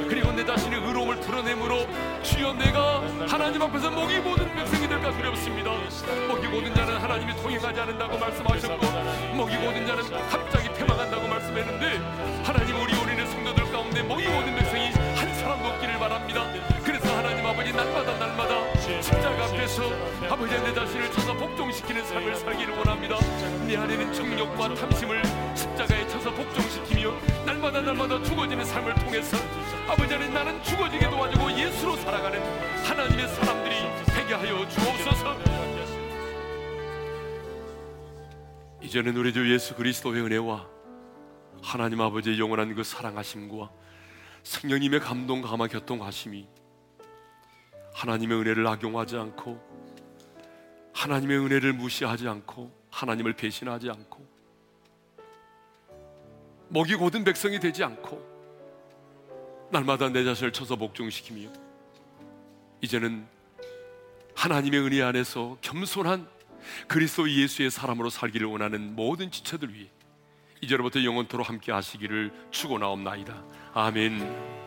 그리고 0.09 0.31
내 0.33 0.45
자신의 0.45 0.81
의로움을 0.81 1.21
드러내므로 1.21 1.87
주여 2.21 2.53
내가 2.53 3.01
하나님 3.27 3.61
앞에서 3.61 3.91
목이 3.91 4.19
모든 4.19 4.53
백성이 4.53 4.89
될까 4.89 5.11
두렵습니다. 5.11 5.71
목이 6.27 6.47
모든 6.47 6.75
자는 6.75 6.97
하나님이 6.97 7.33
통행하지 7.41 7.79
않는다고 7.79 8.17
말씀하셨고 8.17 8.85
목이 9.35 9.55
모든 9.55 9.87
자는 9.87 10.03
갑자기 10.29 10.69
패망한다고 10.73 11.27
말씀했는데 11.27 12.43
하나님 12.43 12.75
우리 12.81 12.93
우리의 12.93 13.25
성도들 13.27 13.71
가운데 13.71 14.03
목이 14.03 14.27
모든 14.27 14.53
백성이 14.55 14.89
한 15.15 15.33
사람도 15.33 15.69
없기를 15.69 15.97
바랍니다. 15.97 16.43
그래서 16.83 17.15
하나님 17.17 17.45
아버지 17.45 17.71
날마다 17.71 18.16
십자가 19.01 19.45
앞에서 19.45 19.83
아버지 20.29 20.53
내 20.61 20.73
자신을 20.73 21.11
쳐서 21.11 21.33
복종시키는 21.33 22.05
삶을 22.05 22.35
살기를 22.35 22.77
원합니다. 22.77 23.17
내 23.67 23.75
안에는 23.75 24.13
정욕과 24.13 24.73
탐심을 24.75 25.21
십자가에 25.55 26.07
쳐서 26.07 26.31
복종시키며 26.33 27.11
날마다 27.45 27.81
날마다 27.81 28.23
죽어지는 28.23 28.63
삶을 28.63 28.95
통해서 28.95 29.37
아버지 29.89 30.13
안에 30.13 30.29
나는 30.29 30.63
죽어지게 30.63 31.09
도와주고 31.09 31.51
예수로 31.51 31.97
살아가는 31.97 32.41
하나님의 32.85 33.27
사람들이 33.27 33.75
되게 34.07 34.33
하여 34.33 34.67
주옵소서. 34.69 35.37
이제는 38.81 39.17
우리 39.17 39.33
주 39.33 39.53
예수 39.53 39.75
그리스도의 39.75 40.21
은혜와 40.21 40.65
하나님 41.61 41.99
아버지의 41.99 42.39
영원한 42.39 42.73
그 42.73 42.83
사랑하심과 42.83 43.69
성령님의 44.43 45.01
감동 45.01 45.41
감화 45.41 45.67
교통하심이 45.67 46.47
하나님의 47.97 48.37
은혜를 48.37 48.67
악용하지 48.67 49.17
않고 49.17 49.59
하나님의 50.93 51.39
은혜를 51.39 51.73
무시하지 51.73 52.27
않고 52.27 52.71
하나님을 52.91 53.33
배신하지 53.33 53.89
않고 53.89 54.23
먹이 56.69 56.93
고든 56.95 57.23
백성이 57.23 57.59
되지 57.59 57.83
않고 57.83 59.67
날마다 59.71 60.09
내 60.09 60.23
자신을 60.23 60.53
쳐서 60.53 60.75
복종시키며 60.75 61.51
이제는 62.81 63.25
하나님의 64.35 64.79
은혜 64.81 65.01
안에서 65.01 65.57
겸손한 65.61 66.27
그리스도 66.87 67.27
예수의 67.29 67.71
사람으로 67.71 68.11
살기를 68.11 68.45
원하는 68.45 68.95
모든 68.95 69.31
지체들 69.31 69.73
위해 69.73 69.89
이제로부터 70.61 71.03
영원토록 71.03 71.49
함께 71.49 71.71
하시기를 71.71 72.31
축원하옵나이다. 72.51 73.43
아멘. 73.73 74.66